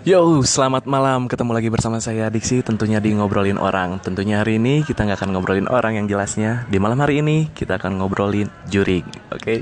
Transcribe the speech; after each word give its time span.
Yo, 0.00 0.40
selamat 0.40 0.88
malam. 0.88 1.28
Ketemu 1.28 1.52
lagi 1.52 1.68
bersama 1.68 2.00
saya 2.00 2.32
Diksi 2.32 2.64
tentunya 2.64 3.04
di 3.04 3.12
ngobrolin 3.12 3.60
orang. 3.60 4.00
Tentunya 4.00 4.40
hari 4.40 4.56
ini 4.56 4.80
kita 4.80 5.04
nggak 5.04 5.20
akan 5.20 5.36
ngobrolin 5.36 5.68
orang 5.68 6.00
yang 6.00 6.08
jelasnya. 6.08 6.64
Di 6.72 6.80
malam 6.80 6.96
hari 7.04 7.20
ini 7.20 7.52
kita 7.52 7.76
akan 7.76 8.00
ngobrolin 8.00 8.48
juring, 8.72 9.04
oke? 9.28 9.60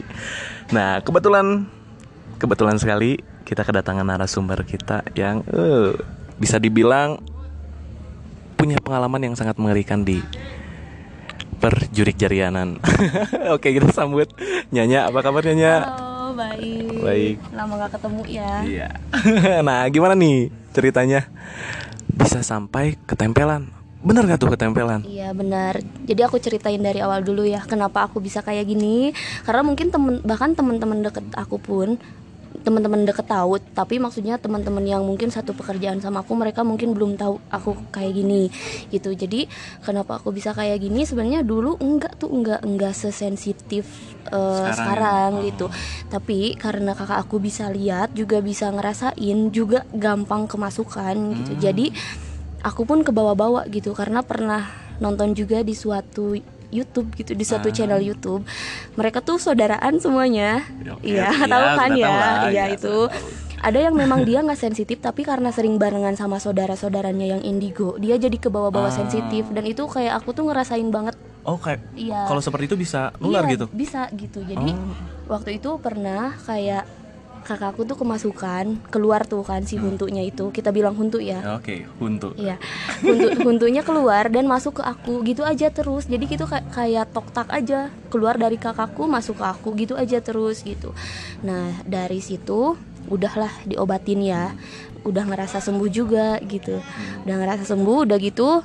Nah, 0.71 1.03
kebetulan 1.03 1.67
kebetulan 2.39 2.79
sekali 2.79 3.19
kita 3.43 3.67
kedatangan 3.67 4.07
narasumber 4.07 4.63
kita 4.63 5.03
yang 5.19 5.43
eh, 5.51 5.99
bisa 6.39 6.63
dibilang 6.63 7.19
punya 8.55 8.79
pengalaman 8.79 9.27
yang 9.27 9.35
sangat 9.35 9.59
mengerikan 9.59 10.07
di 10.07 10.23
perjurik 11.59 12.15
jarianan. 12.15 12.79
oke, 13.59 13.67
kita 13.75 13.91
sambut 13.91 14.31
Nyanya. 14.71 15.11
Apa 15.11 15.19
kabar 15.19 15.43
Nyanya? 15.43 15.83
Halo, 15.83 16.08
baik. 16.39 17.03
Baik. 17.03 17.37
Lama 17.51 17.73
gak 17.83 17.93
ketemu 17.99 18.23
ya. 18.31 18.53
Iya. 18.63 18.89
nah, 19.67 19.83
gimana 19.91 20.15
nih 20.15 20.55
ceritanya? 20.71 21.27
Bisa 22.07 22.41
sampai 22.47 22.95
ketempelan. 23.05 23.75
Bener 23.99 24.23
gak 24.31 24.39
tuh 24.39 24.55
ketempelan? 24.55 25.03
Iya 25.03 25.35
benar. 25.35 25.83
Jadi 26.07 26.21
aku 26.23 26.39
ceritain 26.39 26.79
dari 26.79 27.03
awal 27.03 27.27
dulu 27.27 27.43
ya, 27.43 27.67
kenapa 27.67 28.07
aku 28.07 28.23
bisa 28.23 28.47
kayak 28.47 28.71
gini. 28.71 29.11
Karena 29.43 29.67
mungkin 29.67 29.91
temen 29.91 30.23
bahkan 30.23 30.55
teman-teman 30.55 31.03
deket 31.03 31.27
aku 31.35 31.59
pun 31.59 31.99
teman-teman 32.69 33.09
deket 33.09 33.25
tahu 33.25 33.57
tapi 33.73 33.97
maksudnya 33.97 34.37
teman-teman 34.37 34.85
yang 34.85 35.01
mungkin 35.01 35.33
satu 35.33 35.57
pekerjaan 35.57 36.05
sama 36.05 36.21
aku 36.21 36.37
mereka 36.37 36.61
mungkin 36.61 36.93
belum 36.93 37.17
tahu 37.17 37.41
aku 37.49 37.89
kayak 37.89 38.13
gini 38.13 38.53
gitu 38.93 39.17
jadi 39.17 39.49
kenapa 39.81 40.21
aku 40.21 40.37
bisa 40.37 40.53
kayak 40.53 40.85
gini 40.85 41.09
sebenarnya 41.09 41.41
dulu 41.41 41.81
enggak 41.81 42.21
tuh 42.21 42.29
enggak 42.29 42.61
enggak 42.61 42.93
sesensitif 42.93 43.89
uh, 44.29 44.69
Sekarang 44.69 44.77
sekarang, 44.77 45.31
ya? 45.33 45.41
Oh. 45.41 45.45
gitu 45.49 45.67
tapi 46.13 46.39
karena 46.61 46.93
kakak 46.93 47.25
aku 47.25 47.41
bisa 47.41 47.73
lihat 47.73 48.13
juga 48.13 48.45
bisa 48.45 48.69
ngerasain 48.69 49.49
juga 49.49 49.89
gampang 49.97 50.45
kemasukan 50.45 51.17
gitu 51.41 51.53
Hmm. 51.57 51.63
jadi 51.65 51.87
aku 52.61 52.83
pun 52.85 53.01
ke 53.07 53.15
bawah-bawa 53.15 53.71
gitu 53.73 53.95
karena 53.95 54.21
pernah 54.21 54.69
nonton 54.99 55.33
juga 55.33 55.63
di 55.63 55.73
suatu 55.73 56.35
YouTube 56.71 57.09
gitu 57.15 57.33
di 57.33 57.43
suatu 57.43 57.69
Ah. 57.69 57.75
channel 57.75 57.99
YouTube. 57.99 58.45
Mereka 58.95 59.21
tuh 59.21 59.37
saudaraan 59.37 59.97
semuanya. 59.97 60.63
Iya 61.01 61.33
iya, 61.33 61.49
tahu 61.49 61.67
kan 61.75 61.91
ya? 61.93 62.09
iya 62.49 62.51
ya, 62.51 62.65
itu. 62.71 63.09
ada 63.59 63.75
yang 63.75 63.91
memang 63.93 64.23
dia 64.23 64.39
nggak 64.39 64.55
sensitif 64.57 64.99
tapi 64.99 65.23
karena 65.23 65.51
sering 65.51 65.77
barengan 65.77 66.15
sama 66.15 66.39
saudara-saudaranya 66.39 67.27
yang 67.29 67.43
indigo 67.43 67.99
dia 67.99 68.15
jadi 68.15 68.35
ke 68.35 68.47
bawah-bawah 68.47 68.87
Ah. 68.87 68.95
sensitif. 68.95 69.51
Dan 69.51 69.65
itu 69.65 69.83
kayak 69.85 70.15
aku 70.17 70.31
tuh 70.31 70.47
ngerasain 70.47 70.87
banget. 70.89 71.19
Oh, 71.43 71.57
kayak 71.57 71.81
iya. 71.93 72.29
kalau 72.29 72.39
seperti 72.39 72.69
itu 72.69 72.77
bisa 72.77 73.11
nular 73.17 73.43
Iya, 73.43 73.53
gitu. 73.57 73.67
bisa 73.73 74.07
gitu. 74.13 74.45
Jadi 74.45 74.71
Oh. 74.71 74.95
waktu 75.33 75.57
itu 75.57 75.71
pernah 75.79 76.37
kayak 76.39 76.85
kakakku 77.49 77.89
tuh 77.89 77.97
kemasukan 77.97 78.77
keluar 78.93 79.25
tuh 79.25 79.41
kan 79.41 79.65
si 79.65 79.81
huntunya 79.81 80.21
itu 80.21 80.53
kita 80.53 80.69
bilang 80.69 80.93
huntu 80.93 81.17
ya 81.17 81.41
Oke, 81.57 81.89
huntu. 81.97 82.37
Iya, 82.37 82.61
huntu, 83.01 83.29
huntunya 83.49 83.81
keluar 83.81 84.29
dan 84.29 84.45
masuk 84.45 84.79
ke 84.79 84.83
aku 84.85 85.25
gitu 85.25 85.49
aja 85.49 85.73
terus. 85.73 86.05
Jadi 86.05 86.29
gitu 86.29 86.45
kayak 86.45 86.69
kayak 86.71 87.07
tok 87.11 87.33
tak 87.33 87.49
aja 87.49 87.89
keluar 88.13 88.37
dari 88.37 88.61
kakakku 88.61 89.09
masuk 89.09 89.41
ke 89.41 89.45
aku 89.49 89.73
gitu 89.81 89.97
aja 89.97 90.21
terus 90.21 90.61
gitu. 90.61 90.93
Nah 91.41 91.73
dari 91.89 92.21
situ 92.21 92.77
udahlah 93.09 93.51
diobatin 93.65 94.21
ya, 94.21 94.53
udah 95.09 95.25
ngerasa 95.25 95.65
sembuh 95.65 95.89
juga 95.89 96.37
gitu. 96.45 96.85
Udah 97.25 97.37
ngerasa 97.41 97.65
sembuh, 97.65 98.05
udah 98.05 98.19
gitu. 98.21 98.61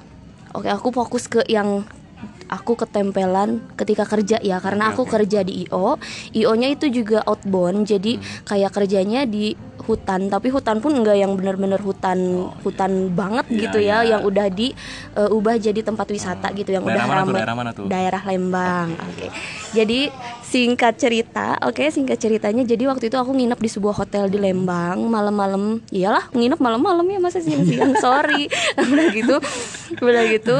Oke 0.53 0.67
aku 0.67 0.91
fokus 0.91 1.31
ke 1.31 1.41
yang 1.47 1.87
aku 2.53 2.77
ketempelan 2.77 3.49
ketika 3.73 4.05
kerja 4.05 4.37
ya. 4.39 4.61
Karena 4.61 4.93
aku 4.93 5.03
kerja 5.03 5.41
di 5.41 5.65
IO 5.65 5.97
IO-nya 6.31 6.69
itu 6.69 6.85
juga 6.87 7.25
outbound. 7.25 7.83
Jadi 7.83 8.15
kayak 8.43 8.69
kerjanya 8.71 9.25
di 9.25 9.57
hutan. 9.83 10.29
Tapi 10.29 10.47
hutan 10.47 10.79
pun 10.79 10.93
enggak 10.93 11.17
yang 11.17 11.33
bener-bener 11.33 11.81
hutan 11.81 12.19
hutan 12.61 13.11
banget 13.11 13.45
Iya, 13.49 13.59
gitu 13.59 13.77
ya 13.79 13.97
iya. 13.99 14.15
yang 14.15 14.21
udah 14.23 14.47
diubah 14.47 15.55
jadi 15.57 15.79
tempat 15.81 16.07
wisata 16.07 16.53
gitu 16.53 16.71
yang 16.71 16.85
Daerah 16.85 17.03
udah 17.03 17.05
mana 17.05 17.19
tuh, 17.19 17.27
ramai. 17.27 17.39
daerah 17.41 17.55
mana 17.55 17.71
tuh? 17.73 17.85
daerah 17.85 18.21
Lembang 18.23 18.87
oke. 18.95 19.27
jadi 19.73 19.99
singkat 20.43 20.93
cerita 20.95 21.57
oke 21.59 21.83
singkat 21.89 22.15
ceritanya. 22.15 22.63
Jadi 22.63 22.83
waktu 22.85 23.09
itu 23.09 23.17
aku 23.17 23.33
nginep 23.33 23.57
di 23.57 23.67
sebuah 23.67 23.95
hotel 23.97 24.29
di 24.29 24.37
Lembang 24.37 25.03
malam-malam. 25.03 25.81
Iyalah 25.89 26.29
nginep 26.31 26.59
malam-malam 26.59 27.03
ya 27.03 27.19
masa 27.19 27.41
siang-siang 27.41 27.97
sorry. 27.97 28.47
Udah 28.79 29.07
gitu 29.09 29.35
udah 29.99 30.23
gitu 30.27 30.57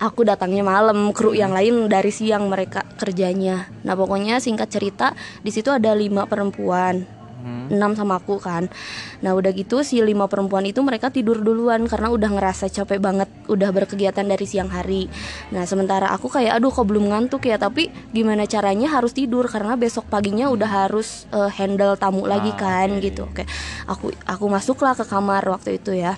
aku 0.00 0.26
datangnya 0.26 0.66
malam 0.66 1.10
kru 1.14 1.34
yang 1.34 1.54
lain 1.54 1.86
dari 1.86 2.10
siang 2.10 2.50
mereka 2.50 2.82
kerjanya. 2.96 3.70
Nah 3.86 3.94
pokoknya 3.94 4.42
singkat 4.42 4.70
cerita 4.70 5.12
di 5.40 5.50
situ 5.50 5.70
ada 5.70 5.94
lima 5.94 6.26
perempuan. 6.26 7.04
Enam 7.44 7.92
sama 7.92 8.16
aku 8.16 8.40
kan. 8.40 8.72
Nah 9.20 9.36
udah 9.36 9.52
gitu 9.52 9.84
si 9.84 10.00
lima 10.00 10.24
perempuan 10.32 10.64
itu 10.64 10.80
mereka 10.80 11.12
tidur 11.12 11.44
duluan 11.44 11.84
karena 11.84 12.08
udah 12.08 12.32
ngerasa 12.32 12.72
capek 12.72 12.96
banget 13.04 13.28
udah 13.52 13.68
berkegiatan 13.68 14.24
dari 14.24 14.48
siang 14.48 14.72
hari. 14.72 15.12
Nah 15.52 15.68
sementara 15.68 16.08
aku 16.08 16.32
kayak 16.32 16.56
aduh 16.56 16.72
kok 16.72 16.88
belum 16.88 17.12
ngantuk 17.12 17.44
ya? 17.44 17.60
Tapi 17.60 17.92
gimana 18.16 18.48
caranya 18.48 18.88
harus 18.96 19.12
tidur 19.12 19.44
karena 19.44 19.76
besok 19.76 20.08
paginya 20.08 20.48
udah 20.48 20.88
harus 20.88 21.28
eh, 21.36 21.52
handle 21.52 22.00
tamu 22.00 22.24
lagi 22.24 22.48
Ah, 22.56 22.56
kan 22.56 22.88
oke. 22.96 23.04
gitu. 23.04 23.28
Oke 23.28 23.44
aku 23.84 24.08
aku 24.24 24.44
masuklah 24.48 24.96
ke 24.96 25.04
kamar 25.04 25.44
waktu 25.44 25.76
itu 25.76 25.92
ya 25.92 26.16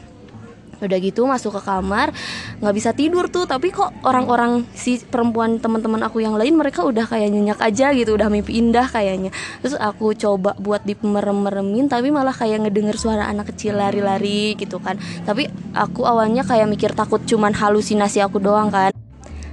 udah 0.82 0.98
gitu 1.00 1.25
masuk 1.25 1.56
ke 1.56 1.62
kamar 1.64 2.12
nggak 2.60 2.75
bisa 2.76 2.91
tidur 2.92 3.28
tuh 3.32 3.48
tapi 3.48 3.72
kok 3.72 3.92
orang-orang 4.04 4.69
si 4.76 5.00
perempuan 5.00 5.56
teman-teman 5.62 6.04
aku 6.04 6.20
yang 6.20 6.37
lain 6.37 6.56
mereka 6.56 6.84
udah 6.84 7.09
kayak 7.09 7.32
nyenyak 7.32 7.60
aja 7.60 7.92
gitu 7.97 8.16
udah 8.16 8.28
mimpi 8.28 8.60
indah 8.60 8.84
kayaknya 8.88 9.32
terus 9.65 9.76
aku 9.81 10.12
coba 10.16 10.53
buat 10.60 10.84
dimerem-meremin 10.84 11.88
tapi 11.88 12.12
malah 12.12 12.34
kayak 12.34 12.69
ngedenger 12.69 12.97
suara 13.00 13.28
anak 13.28 13.54
kecil 13.54 13.78
lari-lari 13.81 14.56
gitu 14.60 14.76
kan 14.82 15.00
tapi 15.25 15.48
aku 15.72 16.04
awalnya 16.04 16.44
kayak 16.44 16.69
mikir 16.69 16.92
takut 16.92 17.22
cuman 17.25 17.56
halusinasi 17.56 18.20
aku 18.20 18.41
doang 18.42 18.69
kan 18.69 18.92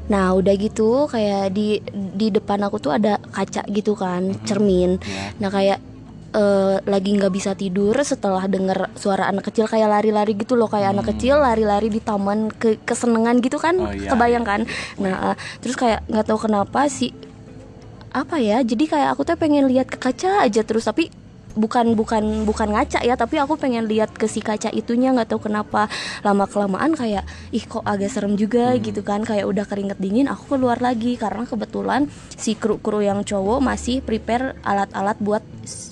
Nah 0.03 0.35
udah 0.35 0.53
gitu 0.59 1.07
kayak 1.07 1.55
di 1.55 1.79
di 1.95 2.27
depan 2.27 2.59
aku 2.67 2.75
tuh 2.75 2.91
ada 2.91 3.19
kaca 3.31 3.63
gitu 3.71 3.95
kan 3.95 4.35
cermin. 4.43 4.99
Ya. 4.99 5.31
Nah 5.39 5.49
kayak 5.49 5.79
eh, 6.33 6.75
lagi 6.83 7.09
nggak 7.15 7.33
bisa 7.33 7.53
tidur 7.53 7.95
setelah 8.01 8.45
denger 8.49 8.91
suara 8.97 9.29
anak 9.29 9.53
kecil 9.53 9.69
kayak 9.69 9.89
lari-lari 9.89 10.33
gitu 10.33 10.57
loh 10.57 10.67
kayak 10.67 10.97
anak 10.97 11.13
kecil 11.15 11.39
lari-lari 11.39 11.87
di 11.93 12.01
taman 12.01 12.49
ke 12.49 12.81
kesenengan 12.83 13.39
gitu 13.39 13.57
kan 13.61 13.75
Hmm. 13.77 13.89
Oh, 13.89 13.93
iya, 13.93 14.09
kebayang 14.13 14.45
iya. 14.45 14.51
kan. 14.51 14.61
Nah 15.01 15.15
eh, 15.33 15.35
terus 15.61 15.75
kayak 15.77 16.05
nggak 16.09 16.25
tahu 16.29 16.39
kenapa 16.49 16.85
sih 16.89 17.13
apa 18.13 18.37
ya 18.37 18.61
jadi 18.61 18.85
kayak 18.85 19.09
aku 19.17 19.25
tuh 19.25 19.33
pengen 19.41 19.65
lihat 19.65 19.89
ke 19.89 19.97
kaca 19.97 20.45
aja 20.45 20.61
terus 20.61 20.85
tapi 20.85 21.09
bukan 21.53 21.93
bukan 21.97 22.43
bukan 22.43 22.69
ngaca 22.73 23.01
ya 23.05 23.15
tapi 23.17 23.37
aku 23.37 23.57
pengen 23.57 23.85
lihat 23.85 24.13
ke 24.13 24.25
si 24.25 24.41
kaca 24.41 24.73
itunya 24.73 25.13
nggak 25.13 25.33
tahu 25.33 25.49
kenapa 25.49 25.87
lama 26.25 26.45
kelamaan 26.49 26.97
kayak 26.97 27.23
ih 27.53 27.63
kok 27.63 27.85
agak 27.85 28.09
serem 28.09 28.35
juga 28.35 28.73
gitu 28.77 29.05
kan 29.05 29.21
kayak 29.23 29.45
udah 29.45 29.65
keringet 29.67 29.97
dingin 29.97 30.27
aku 30.29 30.57
keluar 30.57 30.81
lagi. 30.81 31.15
Karena 31.15 31.47
kebetulan 31.47 32.09
si 32.33 32.57
kru 32.57 32.81
kru 32.81 32.99
yang 32.99 33.21
cowok 33.23 33.59
masih 33.63 34.01
prepare 34.01 34.57
alat-alat 34.65 35.17
buat 35.21 35.43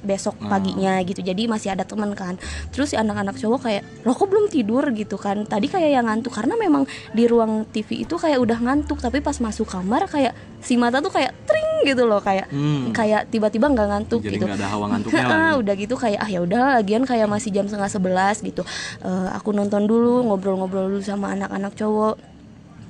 besok 0.03 0.35
paginya 0.49 0.99
gitu. 1.05 1.21
Jadi 1.23 1.47
masih 1.47 1.71
ada 1.71 1.87
teman 1.87 2.11
kan. 2.17 2.35
Terus 2.73 2.91
si 2.91 2.95
anak-anak 2.97 3.37
cowok 3.37 3.59
kayak 3.69 3.83
lo 4.03 4.11
kok 4.17 4.27
belum 4.27 4.47
tidur? 4.51 4.83
gitu 4.91 5.15
kan. 5.15 5.45
Tadi 5.45 5.69
kayak 5.69 5.91
yang 5.93 6.05
ngantuk. 6.09 6.33
Karena 6.33 6.57
memang 6.57 6.83
di 7.13 7.29
ruang 7.29 7.69
TV 7.69 8.03
itu 8.03 8.17
kayak 8.17 8.41
udah 8.41 8.59
ngantuk 8.59 8.99
tapi 8.99 9.21
pas 9.23 9.37
masuk 9.37 9.69
kamar 9.69 10.09
kayak 10.09 10.33
si 10.61 10.73
mata 10.75 10.97
tuh 10.97 11.09
kayak 11.09 11.33
tring 11.43 11.59
gitu 11.83 12.05
loh 12.05 12.17
kayak 12.17 12.45
Hmm. 12.47 12.89
kayak 12.91 13.27
tiba-tiba 13.27 13.65
nggak 13.67 13.87
ngantuk 13.87 14.21
Jadi 14.21 14.37
gitu 14.37 14.45
nggak 14.45 14.57
ada 14.57 14.69
hawa 14.69 14.85
ngantuknya. 14.87 15.23
Ah, 15.23 15.29
gitu. 15.49 15.59
udah 15.59 15.75
gitu 15.75 15.95
kayak 15.95 16.19
ah 16.19 16.29
ya 16.29 16.39
udah 16.39 16.59
lagian 16.75 17.03
kayak 17.03 17.25
masih 17.25 17.49
jam 17.49 17.65
setengah 17.65 17.89
sebelas 17.89 18.39
gitu 18.39 18.61
Eh, 19.01 19.29
aku 19.31 19.49
nonton 19.51 19.83
dulu 19.83 20.21
ngobrol-ngobrol 20.23 20.87
dulu 20.87 21.01
sama 21.01 21.33
anak-anak 21.33 21.73
cowok 21.73 22.15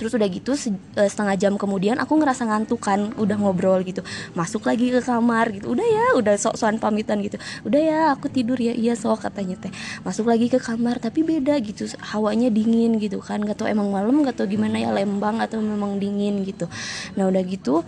terus 0.01 0.17
udah 0.17 0.25
gitu 0.34 0.57
eh, 0.57 1.06
setengah 1.06 1.38
jam 1.38 1.53
kemudian 1.62 2.01
aku 2.01 2.17
ngerasa 2.17 2.50
ngantuk 2.50 2.81
kan 2.81 3.13
udah 3.22 3.38
ngobrol 3.38 3.85
gitu. 3.85 4.01
Masuk 4.34 4.66
lagi 4.66 4.89
ke 4.89 4.97
kamar 4.97 5.53
gitu. 5.53 5.78
Udah 5.78 5.85
ya 5.85 6.06
udah 6.18 6.33
sok-sokan 6.42 6.81
pamitan 6.81 7.21
gitu. 7.21 7.38
Udah 7.62 7.77
ya 7.77 8.00
aku 8.18 8.25
tidur 8.33 8.57
ya. 8.57 8.74
Iya 8.74 8.98
sok 8.98 9.30
katanya 9.30 9.62
teh. 9.62 9.69
Masuk 10.01 10.25
lagi 10.25 10.50
ke 10.50 10.57
kamar 10.57 10.98
tapi 10.98 11.21
beda 11.21 11.62
gitu. 11.62 11.86
Hawanya 12.01 12.50
dingin 12.50 12.98
gitu 12.98 13.21
kan. 13.21 13.45
Gak 13.45 13.62
tau 13.62 13.69
emang 13.69 13.94
malam 13.94 14.25
gak 14.25 14.42
tau 14.42 14.50
gimana 14.50 14.81
ya 14.81 14.89
lembang 14.89 15.38
atau 15.38 15.62
memang 15.62 16.01
dingin 16.01 16.42
gitu. 16.42 16.65
Nah 17.13 17.30
udah 17.30 17.44
gitu 17.45 17.86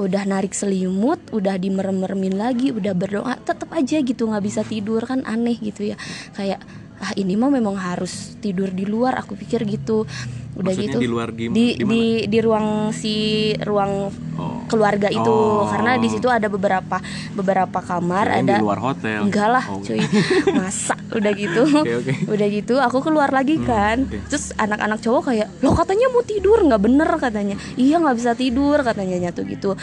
udah 0.00 0.22
narik 0.22 0.54
selimut, 0.54 1.18
udah 1.34 1.58
dimerem-meremin 1.58 2.38
lagi, 2.38 2.70
udah 2.70 2.94
berdoa, 2.94 3.34
tetap 3.42 3.74
aja 3.74 3.98
gitu 4.00 4.30
nggak 4.30 4.44
bisa 4.48 4.64
tidur. 4.64 5.04
Kan 5.04 5.28
aneh 5.28 5.60
gitu 5.60 5.92
ya. 5.92 6.00
Kayak 6.32 6.64
ah 7.00 7.12
ini 7.16 7.36
mah 7.36 7.52
memang 7.52 7.76
harus 7.76 8.36
tidur 8.40 8.72
di 8.72 8.88
luar, 8.88 9.20
aku 9.20 9.36
pikir 9.36 9.68
gitu. 9.68 10.08
Udah 10.52 10.66
Maksudnya 10.68 10.88
gitu 10.88 10.98
di 10.98 11.08
luar 11.08 11.28
gim- 11.30 11.52
di 11.52 11.66
di 11.72 11.84
di 11.84 12.02
di 12.26 12.38
ruang 12.38 12.66
si 12.90 13.14
ruang 13.56 14.10
Oh. 14.32 14.64
keluarga 14.64 15.06
itu 15.06 15.20
Oh. 15.20 15.68
karena 15.68 15.94
di 15.94 16.08
situ 16.08 16.24
ada 16.24 16.48
beberapa 16.48 16.96
beberapa 17.30 17.78
kamar 17.78 18.40
ada 18.40 18.56
di 18.56 18.56
luar 18.58 18.80
hotel. 18.80 19.20
enggak 19.22 19.48
lah 19.50 19.64
Oh, 19.68 19.78
cuy 19.78 20.00
masa 20.56 20.96
udah 21.10 21.32
gitu 21.34 21.68
Oke, 21.76 21.92
oke. 21.94 22.12
udah 22.26 22.46
gitu 22.48 22.74
aku 22.76 22.98
keluar 23.00 23.28
lagi 23.28 23.60
kan 23.60 24.00
oke. 24.02 24.16
terus 24.26 24.56
anak-anak 24.56 24.96
cowok 24.98 25.22
kayak 25.26 25.48
lo 25.60 25.70
katanya 25.72 26.08
mau 26.08 26.22
tidur 26.22 26.56
nggak 26.58 26.80
bener 26.80 27.10
katanya 27.16 27.56
iya 27.76 27.98
nggak 27.98 28.16
bisa 28.16 28.32
tidur 28.32 28.80
katanya 28.80 29.20
nyatu 29.20 29.44
gitu 29.44 29.76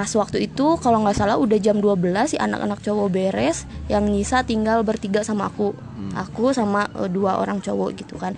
pas 0.00 0.08
waktu 0.16 0.48
itu 0.48 0.80
kalau 0.80 1.04
nggak 1.04 1.12
salah 1.12 1.36
udah 1.36 1.60
jam 1.60 1.76
12 1.76 2.32
si 2.32 2.40
anak-anak 2.40 2.80
cowok 2.80 3.12
beres 3.12 3.68
yang 3.92 4.08
nyisa 4.08 4.48
tinggal 4.48 4.80
bertiga 4.80 5.20
sama 5.20 5.52
aku. 5.52 5.76
Aku 6.16 6.56
sama 6.56 6.88
eh, 6.96 7.12
dua 7.12 7.36
orang 7.36 7.60
cowok 7.60 8.00
gitu 8.00 8.16
kan. 8.16 8.32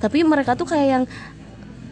Tapi 0.00 0.24
mereka 0.24 0.56
tuh 0.56 0.64
kayak 0.72 0.88
yang 0.88 1.04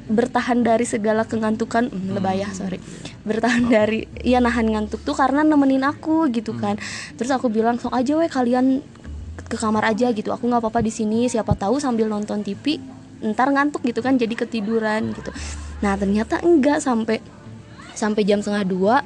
bertahan 0.09 0.65
dari 0.65 0.89
segala 0.89 1.29
kengantukan 1.29 1.93
hmm, 1.93 2.17
lebay 2.17 2.41
ya 2.41 2.49
sorry. 2.57 2.81
Bertahan 3.29 3.69
dari 3.69 4.09
ya 4.25 4.41
nahan 4.41 4.73
ngantuk 4.73 5.05
tuh 5.05 5.13
karena 5.13 5.45
nemenin 5.45 5.85
aku 5.85 6.33
gitu 6.33 6.57
kan. 6.57 6.81
Terus 7.21 7.29
aku 7.29 7.53
bilang 7.53 7.77
sok 7.77 7.93
aja 7.93 8.17
weh 8.17 8.33
kalian 8.33 8.81
ke 9.37 9.57
kamar 9.61 9.85
aja 9.85 10.17
gitu. 10.17 10.33
Aku 10.33 10.49
nggak 10.49 10.65
apa-apa 10.65 10.81
di 10.81 10.89
sini 10.89 11.29
siapa 11.29 11.53
tahu 11.61 11.77
sambil 11.77 12.09
nonton 12.09 12.41
TV 12.41 12.81
ntar 13.21 13.53
ngantuk 13.53 13.85
gitu 13.85 14.01
kan 14.01 14.17
jadi 14.17 14.33
ketiduran 14.33 15.13
gitu. 15.13 15.29
Nah 15.85 15.93
ternyata 16.01 16.41
enggak 16.41 16.81
sampai 16.81 17.21
sampai 18.01 18.25
jam 18.25 18.41
setengah 18.41 18.65
dua 18.65 18.97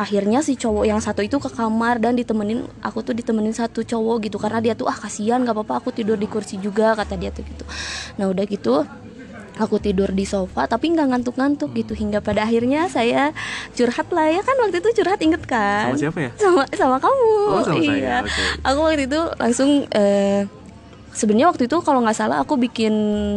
akhirnya 0.00 0.40
si 0.40 0.56
cowok 0.56 0.88
yang 0.88 0.96
satu 0.96 1.20
itu 1.20 1.36
ke 1.36 1.52
kamar 1.52 2.00
dan 2.00 2.16
ditemenin 2.16 2.64
aku 2.80 3.04
tuh 3.04 3.12
ditemenin 3.12 3.52
satu 3.52 3.84
cowok 3.84 4.24
gitu 4.24 4.40
karena 4.40 4.64
dia 4.64 4.72
tuh 4.72 4.88
ah 4.88 4.96
kasihan 4.96 5.44
nggak 5.44 5.52
apa-apa 5.52 5.84
aku 5.84 5.92
tidur 5.92 6.16
di 6.16 6.24
kursi 6.24 6.56
juga 6.56 6.96
kata 6.96 7.20
dia 7.20 7.28
tuh 7.28 7.44
gitu. 7.44 7.64
Nah 8.16 8.32
udah 8.32 8.44
gitu 8.48 8.88
aku 9.60 9.76
tidur 9.76 10.08
di 10.08 10.24
sofa 10.24 10.64
tapi 10.64 10.88
nggak 10.96 11.04
ngantuk-ngantuk 11.12 11.76
gitu 11.76 11.92
hingga 11.92 12.24
pada 12.24 12.48
akhirnya 12.48 12.88
saya 12.88 13.36
curhat 13.76 14.08
lah 14.08 14.32
ya 14.32 14.40
kan 14.40 14.56
waktu 14.64 14.80
itu 14.80 15.04
curhat 15.04 15.20
inget 15.20 15.44
kan? 15.44 15.92
Sama 15.92 16.00
siapa 16.00 16.18
ya? 16.24 16.30
sama 16.40 16.62
sama 16.72 16.96
kamu. 16.96 17.32
Oh, 17.52 17.60
sama 17.60 17.82
saya, 17.84 17.92
iya. 18.00 18.16
Oke. 18.24 18.42
aku 18.64 18.78
waktu 18.80 19.04
itu 19.04 19.20
langsung 19.36 19.70
eh, 19.92 20.48
sebenarnya 21.12 21.52
waktu 21.52 21.68
itu 21.68 21.76
kalau 21.84 22.00
nggak 22.00 22.16
salah 22.16 22.40
aku 22.40 22.56
bikin 22.56 22.94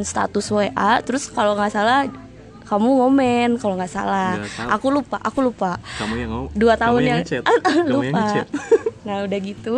status 0.07 0.47
WA 0.47 1.03
terus 1.03 1.27
kalau 1.27 1.59
nggak 1.59 1.73
salah 1.75 2.07
kamu 2.63 2.87
ngomen 2.97 3.49
kalau 3.57 3.75
nggak 3.75 3.91
salah. 3.91 4.39
Aku 4.71 4.89
lupa 4.89 5.17
aku 5.19 5.39
lupa. 5.41 5.77
Kamu 5.97 6.13
yang 6.15 6.29
ngomong. 6.29 6.49
dua 6.53 6.73
kamu 6.75 6.81
tahun 6.81 7.01
yang, 7.01 7.19
ngechat. 7.21 7.43
Ah, 7.47 7.51
ah, 7.51 7.59
Kamu 7.61 7.77
yang 7.77 7.87
lupa 7.89 8.19
ngechat. 8.19 8.47
nah 9.07 9.15
udah 9.21 9.39
gitu 9.39 9.75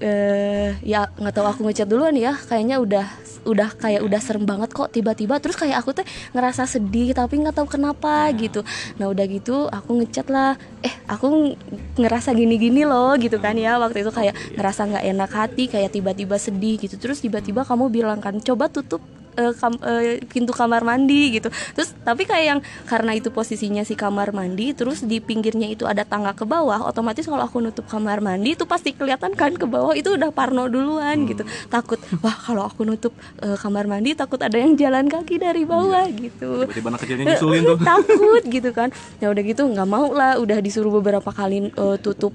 eh 0.00 0.80
ya 0.80 1.12
nggak 1.12 1.34
tahu 1.34 1.46
aku 1.46 1.60
ngechat 1.68 1.84
duluan 1.84 2.16
ya. 2.16 2.32
Kayaknya 2.32 2.80
udah 2.80 3.06
udah 3.40 3.72
kayak 3.72 4.04
udah 4.04 4.20
serem 4.20 4.44
banget 4.44 4.72
kok 4.72 4.88
tiba-tiba. 4.88 5.36
Terus 5.40 5.56
kayak 5.56 5.80
aku 5.80 5.92
tuh 5.92 6.04
ngerasa 6.32 6.64
sedih 6.64 7.12
tapi 7.12 7.36
nggak 7.36 7.56
tahu 7.56 7.68
kenapa 7.70 8.28
gitu. 8.32 8.64
Nah 8.96 9.08
udah 9.08 9.24
gitu 9.28 9.68
aku 9.68 10.00
ngechat 10.00 10.28
lah. 10.28 10.56
Eh 10.80 10.92
aku 11.04 11.24
ng- 11.28 11.56
ngerasa 11.96 12.32
gini-gini 12.32 12.84
loh 12.84 13.12
gitu 13.16 13.36
kan 13.36 13.56
ya. 13.56 13.76
Waktu 13.76 14.00
itu 14.00 14.12
kayak 14.12 14.32
ngerasa 14.56 14.80
nggak 14.88 15.04
enak 15.04 15.30
hati 15.32 15.64
kayak 15.68 15.92
tiba-tiba 15.92 16.36
sedih 16.36 16.80
gitu. 16.80 16.96
Terus 16.96 17.20
tiba-tiba 17.20 17.64
kamu 17.64 17.92
bilang 17.92 18.20
kan 18.20 18.40
coba 18.40 18.72
tutup 18.72 19.04
eh, 19.36 19.52
kam- 19.54 19.82
eh, 19.82 20.18
pintu 20.26 20.50
kamar 20.50 20.82
mandi 20.82 21.38
gitu. 21.38 21.48
Terus 21.76 21.94
tapi 22.02 22.24
kayak 22.24 22.46
yang 22.46 22.60
karena 22.86 23.14
itu 23.14 23.28
posisinya 23.30 23.82
si 23.82 23.94
kamar 23.94 24.32
mandi 24.32 24.72
terus 24.74 25.02
di 25.04 25.20
pinggirnya 25.20 25.70
itu 25.70 25.84
ada 25.86 26.02
tangga 26.02 26.32
ke 26.32 26.42
bawah 26.42 26.82
otomatis 26.86 27.26
kalau 27.26 27.44
aku 27.44 27.60
nutup 27.60 27.86
kamar 27.86 28.18
mandi 28.18 28.54
itu 28.54 28.64
pasti 28.64 28.96
kelihatan 28.96 29.34
kan 29.36 29.54
ke 29.54 29.66
bawah 29.66 29.94
itu 29.94 30.14
udah 30.16 30.30
parno 30.32 30.66
duluan 30.66 31.26
gitu. 31.26 31.42
Takut 31.68 32.00
wah 32.24 32.34
kalau 32.34 32.66
aku 32.66 32.82
nutup 32.82 33.12
eh, 33.42 33.56
kamar 33.58 33.86
mandi 33.86 34.16
takut 34.16 34.40
ada 34.40 34.56
yang 34.56 34.74
jalan 34.74 35.06
kaki 35.06 35.38
dari 35.38 35.62
bawah 35.62 36.06
gitu. 36.10 36.66
Tiba-tiba 36.66 36.88
anak 36.90 37.00
kecilnya 37.04 37.24
nyusulin 37.34 37.62
tuh. 37.66 37.78
takut 37.92 38.42
gitu 38.46 38.70
kan. 38.72 38.88
Ya 39.20 39.28
udah 39.30 39.42
gitu 39.44 39.62
nggak 39.66 39.88
mau 39.88 40.10
lah 40.10 40.38
udah 40.38 40.58
disuruh 40.58 40.90
beberapa 40.90 41.30
kali 41.30 41.70
eh, 41.70 41.96
tutup 42.02 42.32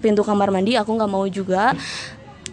pintu 0.00 0.24
kamar 0.24 0.48
mandi 0.48 0.80
aku 0.80 0.96
nggak 0.96 1.12
mau 1.12 1.28
juga 1.28 1.76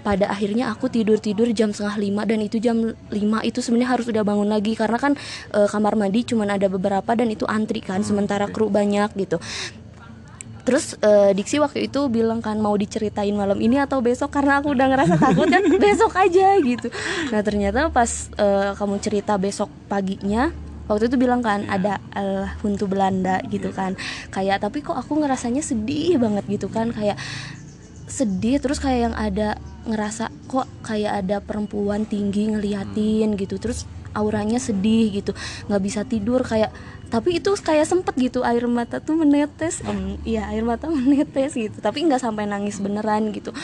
pada 0.02 0.30
akhirnya 0.30 0.72
aku 0.72 0.88
tidur 0.88 1.18
tidur 1.18 1.50
jam 1.52 1.74
setengah 1.74 1.98
lima 1.98 2.22
dan 2.24 2.40
itu 2.42 2.58
jam 2.58 2.96
lima 3.10 3.42
itu 3.42 3.60
sebenarnya 3.60 3.98
harus 3.98 4.06
udah 4.08 4.24
bangun 4.24 4.50
lagi 4.50 4.78
karena 4.78 4.98
kan 5.02 5.14
eh, 5.54 5.68
kamar 5.68 5.98
mandi 5.98 6.24
cuman 6.24 6.54
ada 6.54 6.70
beberapa 6.70 7.12
dan 7.18 7.28
itu 7.30 7.44
antri 7.50 7.82
kan 7.84 8.02
sementara 8.06 8.48
kru 8.48 8.70
banyak 8.72 9.12
gitu. 9.18 9.38
Terus 10.68 11.00
eh, 11.00 11.32
Diksi 11.32 11.64
waktu 11.64 11.88
itu 11.88 12.12
bilang 12.12 12.44
kan 12.44 12.60
mau 12.60 12.76
diceritain 12.76 13.32
malam 13.32 13.56
ini 13.64 13.80
atau 13.80 14.04
besok? 14.04 14.36
Karena 14.36 14.60
aku 14.60 14.76
udah 14.76 14.92
ngerasa 14.92 15.16
takut 15.16 15.48
kan 15.48 15.64
besok 15.88 16.12
aja 16.20 16.60
gitu. 16.60 16.92
Nah 17.32 17.40
ternyata 17.40 17.88
pas 17.88 18.28
eh, 18.36 18.76
kamu 18.76 19.00
cerita 19.00 19.40
besok 19.40 19.72
paginya 19.88 20.52
waktu 20.92 21.08
itu 21.08 21.16
bilang 21.16 21.40
kan 21.40 21.64
ada 21.72 22.04
eh, 22.12 22.52
hantu 22.60 22.84
Belanda 22.92 23.40
gitu 23.48 23.72
kan. 23.72 23.96
Kayak 24.28 24.68
tapi 24.68 24.84
kok 24.84 25.00
aku 25.00 25.24
ngerasanya 25.24 25.64
sedih 25.64 26.20
banget 26.20 26.44
gitu 26.52 26.68
kan 26.68 26.92
kayak 26.92 27.16
sedih 28.12 28.60
terus 28.60 28.84
kayak 28.84 29.12
yang 29.12 29.16
ada 29.16 29.56
ngerasa 29.88 30.30
kok 30.52 30.68
kayak 30.84 31.26
ada 31.26 31.38
perempuan 31.40 32.04
tinggi 32.04 32.52
ngeliatin 32.52 33.40
gitu 33.40 33.58
terus 33.58 33.88
auranya 34.18 34.58
sedih 34.58 35.14
gitu 35.14 35.32
nggak 35.70 35.82
bisa 35.84 36.02
tidur 36.04 36.42
kayak 36.42 36.74
tapi 37.08 37.40
itu 37.40 37.56
kayak 37.56 37.88
sempet 37.88 38.18
gitu 38.20 38.44
air 38.44 38.68
mata 38.68 39.00
tuh 39.00 39.16
menetes 39.16 39.80
em, 39.86 40.20
iya 40.28 40.50
air 40.52 40.66
mata 40.66 40.92
menetes 40.94 41.56
gitu 41.56 41.78
tapi 41.80 42.04
nggak 42.04 42.20
sampai 42.20 42.50
nangis 42.50 42.82
beneran 42.84 43.32
gitu 43.32 43.56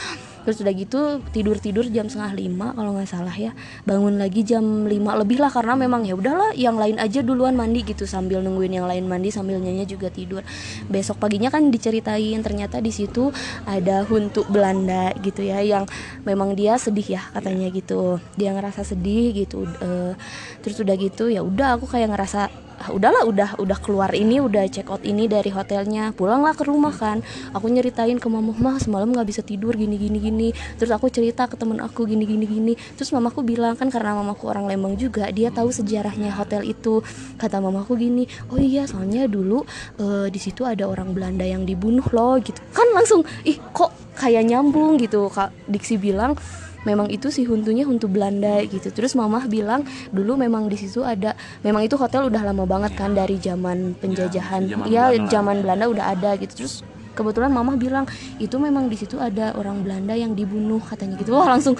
terus 0.44 0.60
udah 0.64 0.74
gitu 0.76 1.00
tidur 1.32 1.58
tidur 1.60 1.88
jam 1.88 2.08
setengah 2.08 2.36
lima 2.36 2.68
kalau 2.76 2.96
nggak 2.96 3.10
salah 3.10 3.36
ya. 3.36 3.52
Bangun 3.88 4.20
lagi 4.20 4.44
jam 4.44 4.86
lima 4.88 5.16
lebih 5.20 5.40
lah 5.40 5.50
karena 5.50 5.76
memang 5.76 6.04
ya 6.08 6.16
udahlah 6.16 6.52
yang 6.56 6.76
lain 6.76 7.00
aja 7.00 7.24
duluan 7.24 7.56
mandi 7.56 7.84
gitu 7.84 8.04
sambil 8.04 8.44
nungguin 8.44 8.76
yang 8.78 8.88
lain 8.88 9.08
mandi 9.08 9.32
sambil 9.32 9.58
nyanyi 9.58 9.88
juga 9.88 10.12
tidur. 10.12 10.44
Besok 10.88 11.20
paginya 11.20 11.52
kan 11.52 11.72
diceritain 11.72 12.40
ternyata 12.44 12.84
di 12.84 12.92
situ 12.92 13.32
ada 13.66 14.04
huntu 14.08 14.44
Belanda 14.48 15.16
gitu 15.24 15.44
ya 15.44 15.64
yang 15.64 15.88
memang 16.28 16.56
dia 16.56 16.76
sedih 16.76 17.20
ya 17.20 17.22
katanya 17.34 17.72
gitu. 17.72 18.20
Dia 18.36 18.52
ngerasa 18.56 18.84
sedih 18.84 19.34
gitu 19.34 19.66
eh, 19.80 20.14
terus 20.60 20.78
udah 20.80 20.96
gitu 21.00 21.32
ya 21.32 21.42
udah 21.42 21.80
aku 21.80 21.88
kayak 21.88 22.12
ngerasa 22.14 22.52
ah, 22.80 22.90
udahlah 22.96 23.28
udah 23.28 23.50
udah 23.62 23.78
keluar 23.84 24.10
ini 24.16 24.42
udah 24.42 24.66
check 24.72 24.90
out 24.90 25.04
ini 25.06 25.30
dari 25.30 25.54
hotelnya. 25.54 26.16
Pulanglah 26.16 26.58
ke 26.58 26.64
rumah 26.66 26.96
kan. 26.96 27.22
Aku 27.54 27.70
nyeritain 27.70 28.18
ke 28.18 28.28
mama 28.32 28.56
mah 28.56 28.80
semalam 28.82 29.12
nggak 29.14 29.28
bisa 29.30 29.42
tidur 29.46 29.76
gini 29.78 30.00
gini 30.00 30.18
gini. 30.18 30.50
Terus 30.80 30.90
aku 30.96 31.12
cerita 31.12 31.46
ke 31.46 31.60
temen 31.60 31.78
aku 31.84 32.10
gini 32.10 32.26
gini 32.26 32.46
gini. 32.50 32.74
Terus 32.98 33.14
mamaku 33.14 33.46
bilang 33.46 33.78
kan 33.78 33.92
karena 33.92 34.18
mamaku 34.18 34.50
orang 34.50 34.66
Lembang 34.66 34.98
juga 34.98 35.30
dia 35.30 35.54
tahu 35.54 35.70
sejarahnya 35.70 36.34
hotel 36.34 36.66
itu. 36.66 37.04
Kata 37.38 37.60
mamaku 37.60 38.00
gini 38.00 38.26
oh 38.50 38.58
iya 38.58 38.90
soalnya 38.90 39.30
dulu 39.30 39.62
eh, 40.00 40.28
di 40.34 40.40
situ 40.40 40.66
ada 40.66 40.88
orang 40.90 41.14
Belanda 41.14 41.46
yang 41.46 41.68
dibunuh 41.68 42.06
loh 42.10 42.40
gitu. 42.42 42.58
Kan 42.74 42.90
langsung 42.96 43.22
ih 43.46 43.60
kok 43.76 43.94
kayak 44.18 44.48
nyambung? 44.48 44.96
gitu. 45.04 45.28
Kak 45.30 45.52
Diksi 45.68 46.00
bilang 46.00 46.38
memang 46.84 47.08
itu 47.12 47.32
si 47.32 47.44
huntunya 47.48 47.84
huntu 47.88 48.08
Belanda 48.08 48.64
gitu. 48.64 48.92
Terus 48.92 49.16
mamah 49.16 49.48
bilang 49.48 49.84
dulu 50.12 50.40
memang 50.40 50.68
di 50.68 50.78
situ 50.80 51.04
ada 51.04 51.36
memang 51.64 51.84
itu 51.84 51.96
hotel 52.00 52.28
udah 52.28 52.42
lama 52.44 52.64
banget 52.68 52.96
kan 52.96 53.12
dari 53.16 53.40
zaman 53.40 53.96
penjajahan. 53.98 54.68
Zaman 54.70 54.86
ya 54.92 55.12
Belanda. 55.12 55.30
zaman 55.32 55.56
Belanda 55.64 55.86
udah 55.90 56.06
ada 56.14 56.30
gitu. 56.40 56.54
Terus 56.64 56.86
kebetulan 57.14 57.54
mamah 57.54 57.78
bilang 57.78 58.06
itu 58.42 58.56
memang 58.58 58.90
di 58.90 58.98
situ 58.98 59.22
ada 59.22 59.54
orang 59.56 59.82
Belanda 59.86 60.14
yang 60.18 60.36
dibunuh 60.36 60.82
katanya 60.84 61.16
gitu. 61.20 61.36
Wah 61.36 61.48
langsung 61.48 61.80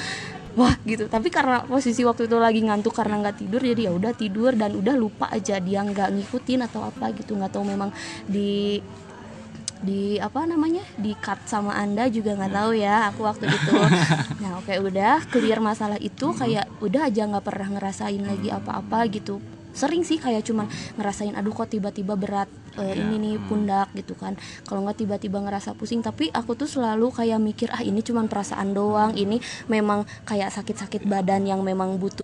wah 0.54 0.74
gitu. 0.86 1.10
Tapi 1.10 1.28
karena 1.34 1.66
posisi 1.66 2.06
waktu 2.06 2.30
itu 2.30 2.38
lagi 2.38 2.62
ngantuk 2.62 2.94
karena 2.94 3.20
nggak 3.26 3.38
tidur 3.42 3.62
jadi 3.62 3.90
ya 3.90 3.92
udah 3.94 4.14
tidur 4.14 4.54
dan 4.54 4.78
udah 4.78 4.96
lupa 4.96 5.26
aja 5.34 5.58
dia 5.58 5.82
nggak 5.82 6.14
ngikutin 6.14 6.60
atau 6.70 6.86
apa 6.86 7.12
gitu. 7.18 7.34
Nggak 7.34 7.52
tahu 7.58 7.66
memang 7.66 7.90
di 8.30 8.80
di 9.84 10.16
apa 10.16 10.48
namanya 10.48 10.82
di 10.96 11.12
cut 11.20 11.44
sama 11.44 11.76
anda 11.76 12.08
juga 12.08 12.40
nggak 12.40 12.54
tahu 12.56 12.72
ya 12.80 13.12
aku 13.12 13.22
waktu 13.28 13.46
itu. 13.52 13.72
Nah 14.44 14.60
oke 14.60 14.74
udah 14.80 15.24
clear 15.28 15.60
masalah 15.60 16.00
itu 16.00 16.32
kayak 16.32 16.68
udah 16.80 17.12
aja 17.12 17.28
nggak 17.28 17.44
pernah 17.44 17.70
ngerasain 17.78 18.24
lagi 18.24 18.50
apa-apa 18.50 19.06
gitu. 19.12 19.44
Sering 19.76 20.08
sih 20.08 20.22
kayak 20.22 20.48
cuman 20.48 20.70
ngerasain 20.96 21.36
aduh 21.36 21.52
kok 21.52 21.68
tiba-tiba 21.74 22.14
berat 22.16 22.48
eh, 22.80 22.96
ini 22.96 23.20
nih 23.20 23.36
pundak 23.44 23.92
gitu 23.94 24.16
kan. 24.16 24.40
Kalau 24.64 24.88
nggak 24.88 25.04
tiba-tiba 25.04 25.44
ngerasa 25.44 25.76
pusing 25.76 26.00
tapi 26.00 26.32
aku 26.32 26.56
tuh 26.56 26.70
selalu 26.72 27.12
kayak 27.12 27.44
mikir 27.44 27.68
ah 27.76 27.84
ini 27.84 28.00
cuman 28.00 28.32
perasaan 28.32 28.72
doang 28.72 29.12
ini 29.20 29.44
memang 29.68 30.08
kayak 30.24 30.56
sakit-sakit 30.56 31.04
badan 31.04 31.44
yang 31.44 31.60
memang 31.60 32.00
butuh 32.00 32.24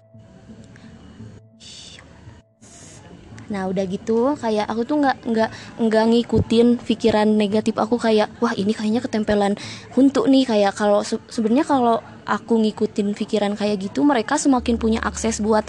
Nah 3.50 3.65
udah 3.65 3.84
gitu 3.84 4.38
kayak 4.38 4.65
aku 4.65 4.86
tuh 4.86 5.01
nggak 5.01 5.18
nggak 5.25 5.50
nggak 5.82 6.06
ngikutin 6.08 6.68
pikiran 6.79 7.27
negatif 7.27 7.75
aku 7.75 7.98
kayak 7.98 8.29
wah 8.38 8.53
ini 8.53 8.72
kayaknya 8.72 9.01
ketempelan 9.01 9.58
huntu 9.94 10.25
nih 10.25 10.46
kayak 10.46 10.74
kalau 10.74 11.01
se- 11.01 11.22
sebenarnya 11.27 11.65
kalau 11.65 11.98
aku 12.24 12.62
ngikutin 12.62 13.18
pikiran 13.18 13.58
kayak 13.58 13.82
gitu 13.82 14.06
mereka 14.06 14.38
semakin 14.38 14.77
punya 14.77 15.01
akses 15.01 15.41
buat 15.41 15.65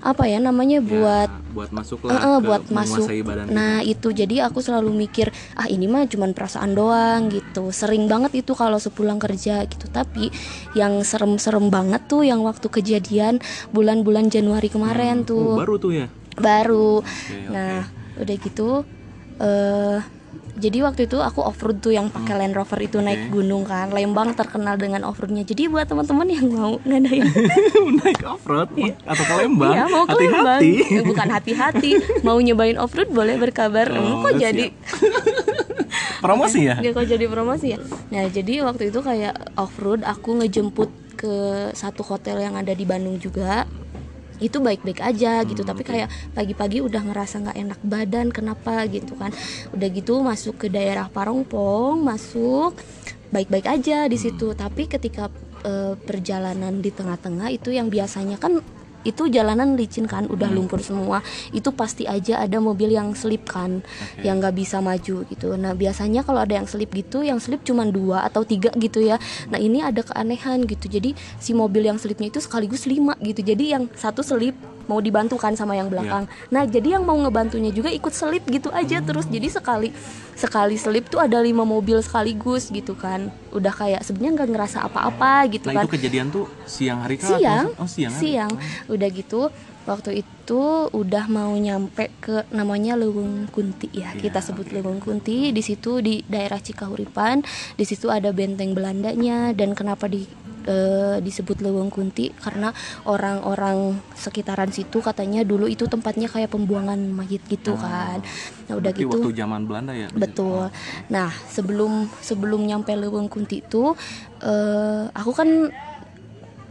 apa 0.00 0.24
ya 0.24 0.40
namanya 0.40 0.80
buat 0.80 1.28
Ya, 1.28 1.44
buat 1.52 1.70
masuk 1.74 2.06
lah 2.06 2.16
ke 2.16 2.32
buat 2.40 2.62
masuk. 2.70 3.08
badan 3.26 3.50
Nah 3.50 3.82
itu 3.82 4.08
jadi 4.08 4.46
aku 4.46 4.62
selalu 4.62 4.94
mikir 4.94 5.28
ah 5.52 5.66
ini 5.66 5.84
mah 5.84 6.06
cuman 6.06 6.32
perasaan 6.32 6.72
doang 6.72 7.28
gitu. 7.28 7.74
Sering 7.74 8.06
banget 8.06 8.40
itu 8.40 8.54
kalau 8.54 8.78
sepulang 8.78 9.18
kerja 9.18 9.66
gitu. 9.66 9.90
Tapi 9.90 10.30
yang 10.72 11.02
serem-serem 11.02 11.66
banget 11.68 12.06
tuh 12.06 12.22
yang 12.22 12.40
waktu 12.40 12.70
kejadian 12.70 13.42
bulan-bulan 13.68 14.30
Januari 14.30 14.70
kemarin 14.70 15.26
kita. 15.26 15.34
tuh 15.34 15.44
Oh, 15.44 15.58
baru 15.58 15.74
tuh 15.76 15.92
ya 15.92 16.06
baru. 16.38 17.00
Oke, 17.00 17.36
Nah 17.48 17.86
udah 18.16 18.36
gitu. 18.36 18.82
eh 19.38 19.98
jadi 20.58 20.82
waktu 20.82 21.06
itu 21.06 21.14
aku 21.16 21.38
off 21.40 21.62
road 21.62 21.78
tuh 21.78 21.94
yang 21.94 22.10
pakai 22.10 22.34
Land 22.34 22.50
Rover 22.52 22.80
itu 22.80 22.98
naik 22.98 23.30
gunung 23.30 23.62
kan. 23.62 23.88
Lembang 23.88 24.34
terkenal 24.34 24.74
dengan 24.74 25.02
off 25.02 25.16
roadnya. 25.16 25.40
Jadi 25.42 25.66
buat 25.66 25.86
teman-teman 25.86 26.26
yang 26.26 26.46
mau 26.48 26.74
ngadain 26.84 27.22
naik 27.96 28.26
off 28.26 28.42
road 28.42 28.66
atau 29.00 29.22
ke 29.24 29.34
Lembang? 29.36 29.70
Iya 29.70 29.84
mau 29.86 30.02
ke 30.02 30.16
Lembang. 30.16 30.58
Hati-hati 30.58 30.92
Eh, 30.92 31.04
Bukan 31.04 31.28
hati-hati. 31.28 31.90
Mau 32.20 32.36
nyobain 32.36 32.74
off-road 32.76 33.06
boleh 33.08 33.38
berkabar. 33.38 33.86
Oh, 33.88 34.02
Hmm, 34.18 34.18
Kok 34.20 34.32
jadi 34.36 34.64
promosi 36.20 36.66
ya? 36.66 36.74
Nggak 36.76 36.92
kok 36.92 37.06
jadi 37.06 37.24
promosi 37.26 37.66
ya? 37.70 37.78
Nah 38.10 38.26
jadi 38.26 38.52
waktu 38.62 38.90
itu 38.90 38.98
kayak 38.98 39.34
off 39.54 39.78
road 39.78 40.02
aku 40.02 40.34
ngejemput 40.36 40.90
ke 41.14 41.34
satu 41.72 42.02
hotel 42.04 42.38
yang 42.40 42.54
ada 42.54 42.70
di 42.70 42.82
Bandung 42.82 43.18
juga 43.18 43.66
itu 44.38 44.58
baik-baik 44.62 45.02
aja 45.02 45.42
gitu. 45.44 45.62
Hmm, 45.62 45.70
tapi 45.70 45.82
kayak 45.86 46.08
pagi-pagi 46.34 46.82
udah 46.82 47.02
ngerasa 47.10 47.34
nggak 47.44 47.58
enak 47.58 47.80
badan 47.82 48.26
kenapa 48.30 48.86
gitu 48.90 49.14
kan. 49.18 49.34
Udah 49.74 49.88
gitu 49.90 50.22
masuk 50.22 50.66
ke 50.66 50.66
daerah 50.70 51.10
Parongpong 51.10 52.00
masuk 52.02 52.78
baik-baik 53.28 53.68
aja 53.68 54.08
di 54.08 54.16
situ. 54.16 54.50
Hmm. 54.50 54.58
tapi 54.58 54.88
ketika 54.88 55.28
eh, 55.66 55.94
perjalanan 55.98 56.80
di 56.80 56.88
tengah-tengah 56.88 57.52
itu 57.52 57.74
yang 57.74 57.92
biasanya 57.92 58.40
kan 58.40 58.62
itu 59.06 59.30
jalanan 59.30 59.78
licin 59.78 60.06
kan 60.06 60.26
udah 60.26 60.50
Hmm. 60.50 60.64
lumpur 60.64 60.80
semua 60.80 61.22
itu 61.52 61.70
pasti 61.70 62.08
aja 62.08 62.40
ada 62.40 62.58
mobil 62.58 62.90
yang 62.90 63.14
selip 63.14 63.46
kan 63.46 63.84
Oke. 63.84 64.24
yang 64.26 64.42
nggak 64.42 64.56
bisa 64.56 64.80
maju 64.80 65.22
gitu 65.24 65.54
nah 65.54 65.72
biasanya 65.72 66.24
kalau 66.24 66.42
ada 66.42 66.56
yang 66.56 66.66
selip 66.66 66.90
gitu 66.90 67.22
yang 67.22 67.38
selip 67.38 67.62
cuma 67.62 67.84
dua 67.84 68.24
atau 68.24 68.42
tiga 68.42 68.72
gitu 68.74 68.98
ya 68.98 69.20
nah 69.48 69.58
ini 69.58 69.84
ada 69.84 70.02
keanehan 70.02 70.64
gitu 70.64 70.88
jadi 70.88 71.12
si 71.38 71.52
mobil 71.52 71.84
yang 71.84 71.98
selipnya 71.98 72.28
itu 72.28 72.40
sekaligus 72.40 72.84
lima 72.84 73.14
gitu 73.20 73.44
jadi 73.44 73.78
yang 73.78 73.84
satu 73.94 74.22
selip 74.22 74.56
mau 74.88 74.98
dibantukan 74.98 75.52
sama 75.52 75.76
yang 75.76 75.86
belakang. 75.86 76.24
Nah 76.48 76.64
jadi 76.64 76.98
yang 76.98 77.04
mau 77.04 77.14
ngebantunya 77.14 77.68
juga 77.70 77.92
ikut 77.92 78.10
selip 78.10 78.42
gitu 78.48 78.72
aja 78.72 78.98
terus. 78.98 79.28
Jadi 79.28 79.46
sekali 79.46 79.88
sekali 80.32 80.74
selip 80.74 81.06
tuh 81.06 81.20
ada 81.20 81.38
lima 81.38 81.62
mobil 81.62 82.00
sekaligus 82.00 82.72
gitu 82.72 82.96
kan. 82.96 83.28
Udah 83.52 83.70
kayak 83.70 84.00
sebenarnya 84.02 84.42
nggak 84.42 84.50
ngerasa 84.50 84.78
apa-apa 84.82 85.46
gitu 85.52 85.68
nah 85.68 85.78
kan. 85.78 85.84
itu 85.84 85.92
kejadian 85.94 86.26
tuh 86.32 86.48
siang 86.64 87.04
hari 87.04 87.20
kah 87.20 87.36
siang. 87.36 87.66
atau- 87.68 87.84
oh 87.84 87.88
siang 87.88 88.12
hari. 88.16 88.20
siang. 88.24 88.52
Udah 88.88 89.08
gitu 89.12 89.40
waktu 89.88 90.20
itu 90.20 90.92
udah 90.92 91.24
mau 91.32 91.56
nyampe 91.56 92.12
ke 92.20 92.44
namanya 92.52 92.92
Leweng 93.00 93.48
Kunti 93.48 93.88
ya. 93.88 94.12
Iya, 94.12 94.20
kita 94.28 94.44
sebut 94.44 94.68
Leweng 94.68 95.00
Kunti. 95.00 95.48
Di 95.56 95.62
situ 95.64 96.04
di 96.04 96.20
daerah 96.28 96.60
Cikahuripan. 96.60 97.40
Di 97.74 97.84
situ 97.88 98.12
ada 98.12 98.28
benteng 98.36 98.76
Belandanya. 98.76 99.56
Dan 99.56 99.72
kenapa 99.72 100.04
di 100.12 100.28
eh, 100.68 101.16
disebut 101.24 101.64
Leweng 101.64 101.88
Kunti? 101.88 102.28
Karena 102.36 102.68
orang-orang 103.08 103.96
sekitaran 104.12 104.68
situ 104.68 105.00
katanya 105.00 105.40
dulu 105.40 105.64
itu 105.64 105.88
tempatnya 105.88 106.28
kayak 106.28 106.52
pembuangan 106.52 107.00
mayit 107.08 107.40
gitu 107.48 107.72
kan. 107.80 108.20
Nah 108.68 108.76
udah 108.76 108.92
Berarti 108.92 109.08
gitu 109.08 109.18
waktu 109.24 109.32
zaman 109.32 109.64
Belanda 109.64 109.96
ya? 109.96 110.12
Betul. 110.12 110.68
Nah, 111.08 111.32
sebelum 111.48 112.12
sebelum 112.20 112.60
nyampe 112.68 112.92
Leweng 112.92 113.32
Kunti 113.32 113.64
itu 113.64 113.96
eh 114.44 115.08
aku 115.16 115.32
kan 115.32 115.72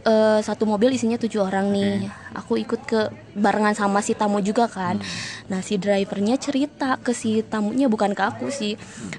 eh, 0.08 0.40
satu 0.40 0.64
mobil 0.64 0.96
isinya 0.96 1.20
tujuh 1.20 1.44
orang 1.44 1.68
nih. 1.68 2.08
Aku 2.32 2.56
ikut 2.56 2.80
ke 2.88 3.00
barengan 3.36 3.76
sama 3.76 4.00
si 4.00 4.16
tamu 4.16 4.40
juga 4.40 4.66
kan. 4.66 4.98
Nah, 5.52 5.60
si 5.60 5.76
drivernya 5.76 6.40
cerita 6.40 6.96
ke 6.98 7.12
si 7.12 7.44
tamunya 7.44 7.86
bukan 7.86 8.16
ke 8.16 8.22
aku 8.24 8.48
sih. 8.48 8.74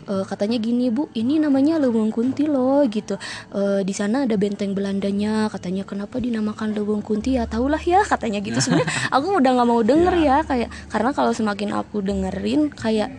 Eh, 0.10 0.24
katanya 0.26 0.58
gini, 0.58 0.90
"Bu, 0.90 1.08
ini 1.14 1.38
namanya 1.38 1.78
Leweng 1.78 2.10
Kunti 2.10 2.50
loh." 2.50 2.82
gitu. 2.90 3.16
Eh, 3.54 3.82
di 3.86 3.94
sana 3.94 4.26
ada 4.26 4.36
benteng 4.36 4.74
Belandanya. 4.74 5.48
Katanya 5.54 5.86
kenapa 5.86 6.18
dinamakan 6.18 6.74
Leweng 6.74 7.06
Kunti 7.06 7.38
ya? 7.38 7.46
Tahulah 7.46 7.82
ya 7.82 8.02
katanya 8.04 8.42
gitu. 8.42 8.60
Sebenarnya 8.60 8.90
aku 9.16 9.40
udah 9.40 9.52
nggak 9.56 9.70
mau 9.70 9.82
denger 9.86 10.16
ya 10.20 10.38
kayak 10.44 10.70
karena 10.90 11.12
kalau 11.14 11.32
semakin 11.32 11.70
aku 11.78 12.02
dengerin 12.02 12.74
kayak 12.74 13.14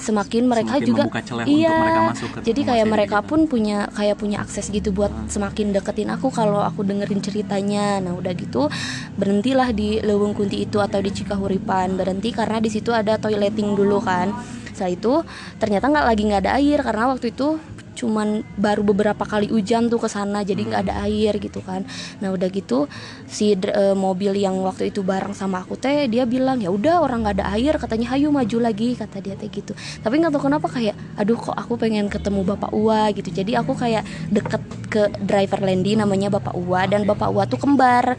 semakin 0.00 0.48
mereka 0.48 0.80
Semakin 0.80 0.88
juga 0.88 1.02
iya 1.44 1.76
mereka 1.76 2.00
masuk 2.08 2.28
ke 2.32 2.38
jadi 2.48 2.60
kayak 2.64 2.86
mereka 2.88 3.18
gitu. 3.20 3.28
pun 3.28 3.40
punya 3.44 3.78
kayak 3.92 4.16
punya 4.16 4.40
akses 4.40 4.72
gitu 4.72 4.90
buat 4.96 5.12
semakin 5.28 5.76
deketin 5.76 6.08
aku 6.08 6.32
kalau 6.32 6.64
aku 6.64 6.82
dengerin 6.82 7.20
ceritanya. 7.20 8.00
Nah 8.00 8.16
udah 8.16 8.32
gitu 8.32 8.72
berhentilah 9.20 9.70
di 9.76 10.00
Leweng 10.00 10.32
Kunti 10.32 10.64
itu 10.64 10.80
atau 10.80 10.98
di 10.98 11.12
Cikahuripan. 11.12 12.00
Berhenti 12.00 12.32
karena 12.32 12.58
di 12.58 12.72
situ 12.72 12.90
ada 12.96 13.20
toileting 13.20 13.76
dulu 13.76 14.00
kan 14.00 14.32
setelah 14.80 14.96
itu 14.96 15.14
ternyata 15.60 15.92
nggak 15.92 16.06
lagi 16.08 16.22
nggak 16.24 16.40
ada 16.48 16.52
air 16.56 16.80
karena 16.80 17.12
waktu 17.12 17.36
itu 17.36 17.60
cuman 18.00 18.40
baru 18.56 18.80
beberapa 18.80 19.28
kali 19.28 19.52
hujan 19.52 19.92
tuh 19.92 20.00
ke 20.00 20.08
sana 20.08 20.40
jadi 20.40 20.56
nggak 20.56 20.88
ada 20.88 21.04
air 21.04 21.36
gitu 21.36 21.60
kan. 21.60 21.84
Nah 22.24 22.32
udah 22.32 22.48
gitu 22.48 22.88
si 23.28 23.52
eh, 23.52 23.92
mobil 23.92 24.40
yang 24.40 24.56
waktu 24.64 24.88
itu 24.88 25.04
bareng 25.04 25.36
sama 25.36 25.60
aku 25.60 25.76
teh 25.76 26.08
dia 26.08 26.24
bilang 26.24 26.64
ya 26.64 26.72
udah 26.72 27.04
orang 27.04 27.28
nggak 27.28 27.36
ada 27.44 27.46
air 27.52 27.76
katanya 27.76 28.16
hayu 28.16 28.32
maju 28.32 28.56
lagi 28.56 28.96
kata 28.96 29.20
dia 29.20 29.36
teh 29.36 29.52
gitu. 29.52 29.76
Tapi 30.00 30.16
nggak 30.16 30.32
tahu 30.32 30.48
kenapa 30.48 30.72
kayak 30.72 30.96
aduh 31.20 31.36
kok 31.36 31.52
aku 31.52 31.76
pengen 31.76 32.08
ketemu 32.08 32.40
bapak 32.56 32.72
Uwa 32.72 33.12
gitu. 33.12 33.28
Jadi 33.28 33.52
aku 33.52 33.76
kayak 33.76 34.08
deket 34.32 34.64
ke 34.88 35.02
driver 35.20 35.60
Lendi 35.60 35.92
namanya 35.92 36.32
bapak 36.32 36.56
Uwa 36.56 36.88
dan 36.88 37.04
bapak 37.04 37.28
Uwa 37.28 37.44
tuh 37.44 37.60
kembar. 37.60 38.16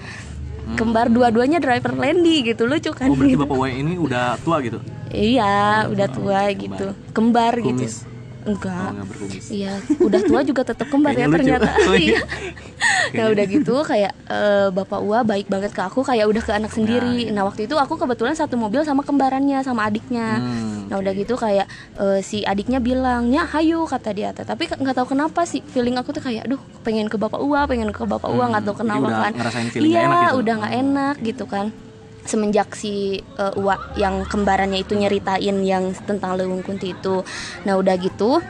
Kembar 0.77 1.09
dua-duanya 1.09 1.57
driver 1.57 1.97
Lendi 1.97 2.53
gitu 2.53 2.69
lucu 2.69 2.93
kan 2.93 3.09
Oh 3.09 3.17
berarti 3.17 3.33
gitu. 3.33 3.43
Bapak 3.43 3.57
Wai 3.59 3.81
ini 3.81 3.97
udah 3.97 4.37
tua 4.45 4.61
gitu? 4.61 4.77
Iya 5.13 5.53
udah 5.85 6.07
tua 6.07 6.39
kembar. 6.45 6.57
gitu 6.57 6.85
kembar 7.11 7.53
gitu 7.57 7.77
Kumis? 7.77 7.95
enggak 8.41 8.89
Oh 8.97 9.29
Iya, 9.51 9.69
udah 9.99 10.21
tua 10.23 10.41
juga 10.41 10.65
tetap 10.65 10.89
kembar 10.89 11.13
ya 11.13 11.29
ternyata. 11.29 11.69
Oh, 11.83 11.93
iya. 11.93 12.17
Iya. 12.17 12.21
Nah 13.13 13.25
udah 13.29 13.45
gitu 13.45 13.75
kayak 13.83 14.17
eh, 14.25 14.67
bapak 14.71 14.97
Ua 14.99 15.21
baik 15.21 15.45
banget 15.45 15.69
ke 15.69 15.79
aku 15.79 16.01
kayak 16.01 16.25
udah 16.25 16.41
ke 16.41 16.49
anak 16.51 16.71
sendiri. 16.71 17.27
iya. 17.27 17.29
Nah 17.29 17.43
waktu 17.43 17.63
itu 17.63 17.75
aku 17.75 17.93
kebetulan 17.95 18.33
satu 18.33 18.55
mobil 18.55 18.81
sama 18.81 19.03
kembarannya 19.03 19.61
sama 19.61 19.85
adiknya. 19.85 20.41
Hmm, 20.41 20.89
Nah 20.89 20.97
udah 20.97 21.13
gitu 21.13 21.35
kayak 21.35 21.69
eh, 21.95 22.19
si 22.21 22.41
adiknya 22.41 22.79
bilang 22.79 23.29
ya 23.29 23.45
hayu 23.45 23.85
kata 23.85 24.09
dia. 24.09 24.33
Tapi 24.33 24.73
nggak 24.73 24.95
tahu 24.95 25.13
kenapa 25.13 25.45
sih 25.45 25.61
feeling 25.63 25.93
aku 25.95 26.09
tuh 26.11 26.23
kayak 26.23 26.49
aduh 26.49 26.57
pengen 26.81 27.05
ke 27.05 27.17
bapak 27.17 27.37
Ua 27.37 27.69
pengen 27.69 27.93
ke 27.93 28.01
bapak 28.01 28.25
Ua 28.27 28.49
nggak 28.49 28.63
tahu 28.63 28.73
Hmm, 28.73 28.81
kenapa 28.81 29.05
udah 29.05 29.19
kan. 29.21 29.33
ngerasain 29.35 29.67
feeling 29.69 29.85
Iya 29.87 29.99
nggak 29.99 30.09
enak 30.09 30.25
gitu. 30.25 30.39
udah 30.39 30.53
nggak 30.55 30.73
enak 30.79 31.15
gitu 31.21 31.45
kan 31.45 31.67
semenjak 32.25 32.73
si 32.77 33.19
eh, 33.19 33.53
Ua 33.57 33.75
yang 33.97 34.25
kembarannya 34.25 34.81
itu 34.81 34.93
nyeritain 34.97 35.57
yang 35.65 35.93
tentang 36.05 36.37
Lewung 36.37 36.61
Kunti 36.61 36.93
itu. 36.93 37.25
Nah 37.65 37.77
udah 37.77 37.95
gitu 37.97 38.41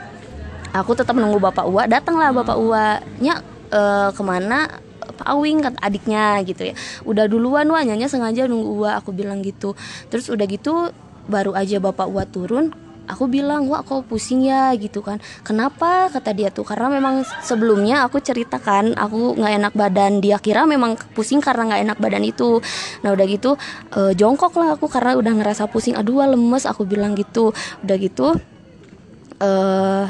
aku 0.72 0.92
tetap 0.96 1.14
nunggu 1.14 1.38
bapak 1.38 1.68
Uwa. 1.68 1.84
Datanglah 1.84 2.32
bapak 2.32 2.56
Uwa 2.56 2.98
nya 3.20 3.40
eh, 3.70 4.10
ke 4.12 4.22
mana? 4.24 4.80
Pak 5.02 5.28
Awing 5.28 5.60
kata 5.60 5.78
adiknya 5.82 6.40
gitu 6.46 6.72
ya. 6.72 6.74
Udah 7.04 7.28
duluan 7.28 7.68
wah 7.68 7.84
nyanya 7.84 8.08
sengaja 8.08 8.48
nunggu 8.48 8.80
Uwa. 8.80 8.96
Aku 8.98 9.12
bilang 9.12 9.44
gitu. 9.44 9.76
Terus 10.08 10.32
udah 10.32 10.46
gitu 10.48 10.90
baru 11.28 11.52
aja 11.54 11.78
bapak 11.78 12.08
Uwa 12.08 12.24
turun 12.26 12.72
aku 13.12 13.28
bilang 13.28 13.68
wah 13.68 13.84
kok 13.84 14.08
pusing 14.08 14.48
ya 14.48 14.72
gitu 14.74 15.04
kan. 15.04 15.20
Kenapa? 15.44 16.08
kata 16.08 16.32
dia 16.32 16.48
tuh. 16.48 16.64
Karena 16.64 16.88
memang 16.88 17.22
sebelumnya 17.44 18.08
aku 18.08 18.18
ceritakan 18.18 18.96
aku 18.96 19.36
nggak 19.36 19.54
enak 19.60 19.72
badan. 19.76 20.12
Dia 20.24 20.40
kira 20.40 20.64
memang 20.64 20.96
pusing 21.12 21.44
karena 21.44 21.68
nggak 21.72 21.82
enak 21.92 21.98
badan 22.00 22.24
itu. 22.24 22.58
Nah 23.04 23.12
udah 23.14 23.26
gitu 23.28 23.54
eh, 23.94 24.12
jongkok 24.16 24.56
lah 24.56 24.74
aku 24.74 24.88
karena 24.88 25.14
udah 25.20 25.32
ngerasa 25.36 25.68
pusing. 25.68 25.94
Aduh 25.94 26.24
lemes 26.24 26.64
aku 26.64 26.88
bilang 26.88 27.12
gitu. 27.14 27.52
Udah 27.84 27.96
gitu 28.00 28.26
eh 29.42 30.04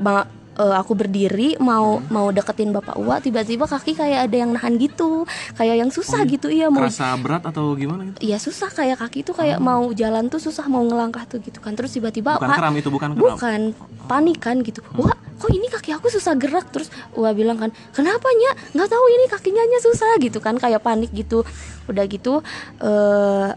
ma- 0.00 0.41
eh, 0.52 0.74
aku 0.74 0.92
berdiri 0.92 1.56
mau 1.56 2.00
mau 2.06 2.28
deketin 2.28 2.70
bapak 2.70 2.94
Uwa 2.94 3.18
tiba-tiba 3.18 3.64
kaki 3.64 3.92
kayak 3.92 4.26
ada 4.26 4.36
yang 4.36 4.52
nahan 4.52 4.76
gitu 4.76 5.24
kayak 5.54 5.76
yang 5.78 5.88
susah 5.88 6.22
gitu 6.24 6.48
iya 6.48 6.68
mau 6.68 6.84
Kerasa 6.84 7.16
berat 7.16 7.42
atau 7.42 7.72
gimana 7.72 8.04
gitu? 8.06 8.18
Iya 8.20 8.36
susah 8.36 8.68
kayak 8.68 9.00
kaki 9.00 9.22
itu 9.22 9.32
kayak 9.32 9.58
mau 9.58 9.88
jalan 9.92 10.28
tuh 10.28 10.38
susah 10.38 10.66
mau 10.66 10.82
ngelangkah 10.82 11.24
tuh 11.24 11.40
gitu 11.40 11.58
kan. 11.58 11.72
Terus 11.72 11.92
tiba-tiba 11.92 12.36
Bukan 12.36 12.52
kram 12.52 12.74
itu 12.74 12.88
bukan 12.88 13.10
kram. 13.12 13.22
bukan 13.32 13.60
panik 14.04 14.38
kan 14.38 14.60
gitu 14.60 14.84
wah 14.94 15.12
kok 15.12 15.50
ini 15.50 15.66
kaki 15.66 15.90
aku 15.92 16.06
susah 16.06 16.36
gerak? 16.36 16.68
Terus 16.68 16.86
Wah 17.12 17.32
bilang 17.32 17.56
kan 17.56 17.70
kenapa 17.90 18.28
nya 18.30 18.50
nggak 18.72 18.88
tahu 18.88 19.04
ini 19.10 19.24
kakinya 19.26 19.64
nya 19.64 19.80
susah 19.80 20.20
gitu 20.20 20.38
kan 20.38 20.54
kayak 20.54 20.80
panik 20.80 21.10
gitu. 21.10 21.42
Udah 21.86 22.04
gitu 22.04 22.44
eh 22.78 23.50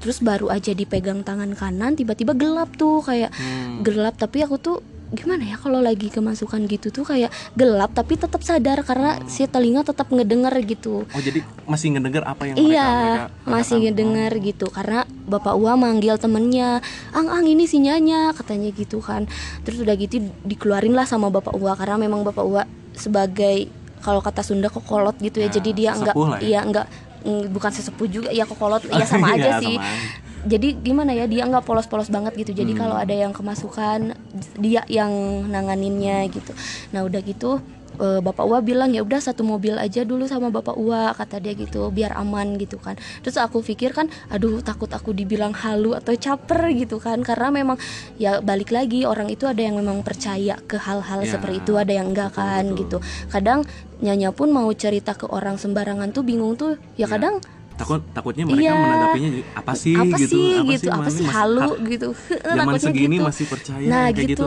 terus 0.00 0.20
baru 0.20 0.52
aja 0.52 0.72
dipegang 0.72 1.24
tangan 1.24 1.52
kanan 1.52 1.96
tiba-tiba 1.96 2.32
gelap 2.32 2.68
tuh 2.74 3.00
kayak 3.00 3.32
Hmm. 3.32 3.80
gelap 3.80 4.12
tapi 4.14 4.44
aku 4.44 4.56
tuh 4.56 4.76
gimana 5.14 5.42
ya 5.44 5.56
kalau 5.56 5.78
lagi 5.78 6.06
kemasukan 6.06 6.66
gitu 6.66 6.90
tuh 6.90 7.04
kayak 7.04 7.28
gelap 7.52 7.90
tapi 7.90 8.14
tetap 8.14 8.40
sadar 8.40 8.82
karena 8.82 9.22
si 9.24 9.44
telinga 9.44 9.82
tetap 9.82 10.08
ngedenger 10.08 10.50
gitu 10.60 11.06
Oh 11.06 11.20
jadi 11.20 11.40
masih 11.64 11.94
ngedenger 11.94 12.22
apa 12.22 12.42
yang 12.44 12.56
Iya, 12.56 12.84
mereka, 12.84 12.98
mereka 13.24 13.24
masih 13.46 13.76
ngedenger 13.80 14.32
gitu 14.40 14.66
karena 14.68 15.00
Bapak 15.24 15.54
Ua 15.54 15.72
manggil 15.74 16.14
temennya, 16.16 16.82
ang 17.10 17.26
ang 17.28 17.44
ini 17.44 17.64
si 17.64 17.78
Nyanya 17.78 18.30
katanya 18.32 18.68
gitu 18.70 18.98
kan. 18.98 19.24
Terus 19.62 19.80
udah 19.80 19.94
gitu 19.94 20.16
dikeluarin 20.42 20.92
lah 20.92 21.04
sama 21.04 21.28
Bapak 21.28 21.54
Ua 21.54 21.72
karena 21.72 21.96
memang 21.96 22.20
Bapak 22.22 22.44
Ua 22.44 22.62
sebagai 22.94 23.70
kalau 23.98 24.20
kata 24.20 24.40
Sunda 24.40 24.68
kokolot 24.68 25.16
gitu 25.18 25.38
ya, 25.38 25.48
Ya, 25.48 25.54
jadi 25.54 25.70
dia 25.72 25.90
enggak, 25.92 26.12
ya. 26.12 26.38
iya 26.40 26.60
enggak 26.60 26.86
mm, 27.22 27.48
bukan 27.50 27.70
sesepuh 27.70 28.04
juga, 28.06 28.28
ya 28.28 28.44
kokolot, 28.44 28.84
ya 28.84 29.00
sama 29.08 29.32
aja 29.32 29.56
Iya, 29.56 29.60
sih. 29.60 29.76
sama 29.76 29.88
aja. 29.88 30.08
Jadi 30.44 30.76
gimana 30.78 31.10
ya 31.10 31.24
dia 31.24 31.44
nggak 31.44 31.64
polos-polos 31.64 32.08
banget 32.08 32.36
gitu. 32.36 32.52
Jadi 32.54 32.76
Hmm. 32.76 32.80
kalau 32.84 32.96
ada 32.96 33.12
yang 33.12 33.32
kemasukan 33.32 34.12
dia 34.56 34.84
yang 34.86 35.10
nanganinnya 35.48 36.28
gitu. 36.28 36.52
Nah 36.92 37.02
udah 37.02 37.20
gitu 37.20 37.60
eh, 37.94 38.18
Bapak 38.18 38.42
Uwa 38.42 38.58
bilang 38.58 38.90
ya 38.90 39.06
udah 39.06 39.22
satu 39.22 39.46
mobil 39.46 39.78
aja 39.78 40.02
dulu 40.02 40.26
sama 40.26 40.50
Bapak 40.50 40.74
Uwa 40.74 41.14
kata 41.14 41.38
dia 41.38 41.54
gitu 41.54 41.94
biar 41.94 42.18
aman 42.18 42.58
gitu 42.58 42.74
kan. 42.74 42.98
Terus 43.22 43.38
aku 43.38 43.62
pikir 43.62 43.94
kan 43.94 44.10
aduh 44.26 44.58
takut 44.60 44.90
aku 44.90 45.14
dibilang 45.14 45.54
halu 45.54 45.94
atau 45.94 46.10
caper 46.10 46.74
gitu 46.74 46.98
kan 46.98 47.22
karena 47.22 47.54
memang 47.54 47.78
ya 48.18 48.42
balik 48.42 48.74
lagi 48.74 49.06
orang 49.06 49.30
itu 49.30 49.46
ada 49.46 49.62
yang 49.62 49.78
memang 49.78 50.02
percaya 50.02 50.58
ke 50.66 50.74
hal-hal 50.74 51.22
Ya, 51.22 51.38
seperti 51.38 51.62
itu 51.62 51.78
ada 51.78 51.94
yang 51.94 52.10
enggak 52.10 52.34
betul, 52.34 52.42
kan 52.42 52.64
betul. 52.66 52.78
gitu. 52.82 52.98
Kadang 53.30 53.60
Nyanya 54.02 54.34
pun 54.34 54.50
mau 54.52 54.68
cerita 54.74 55.14
ke 55.14 55.24
orang 55.30 55.54
sembarangan 55.56 56.10
tuh 56.10 56.26
bingung 56.26 56.58
tuh 56.58 56.76
ya 56.98 57.06
Ya. 57.06 57.14
kadang 57.14 57.38
takut 57.74 58.00
takutnya 58.08 58.44
mereka 58.44 58.62
Iya. 58.64 58.74
menanggapinya 58.76 59.30
apa 59.52 59.72
sih? 59.74 59.94
Apa 59.94 60.16
gitu. 60.16 60.30
sih? 60.32 60.50
Gitu 60.70 60.88
apa 60.88 61.00
Mami 61.00 61.10
sih? 61.10 61.20
masih- 61.20 61.28
halu 61.28 61.60
ha- 61.60 61.78
gitu. 61.84 62.08
Zaman 62.48 62.56
Takutnya 62.70 62.80
segini 62.80 63.16
gitu. 63.16 63.24
masih 63.24 63.44
percaya 63.46 63.84
nah 63.84 64.04
kayak 64.06 64.16
gitu, 64.30 64.46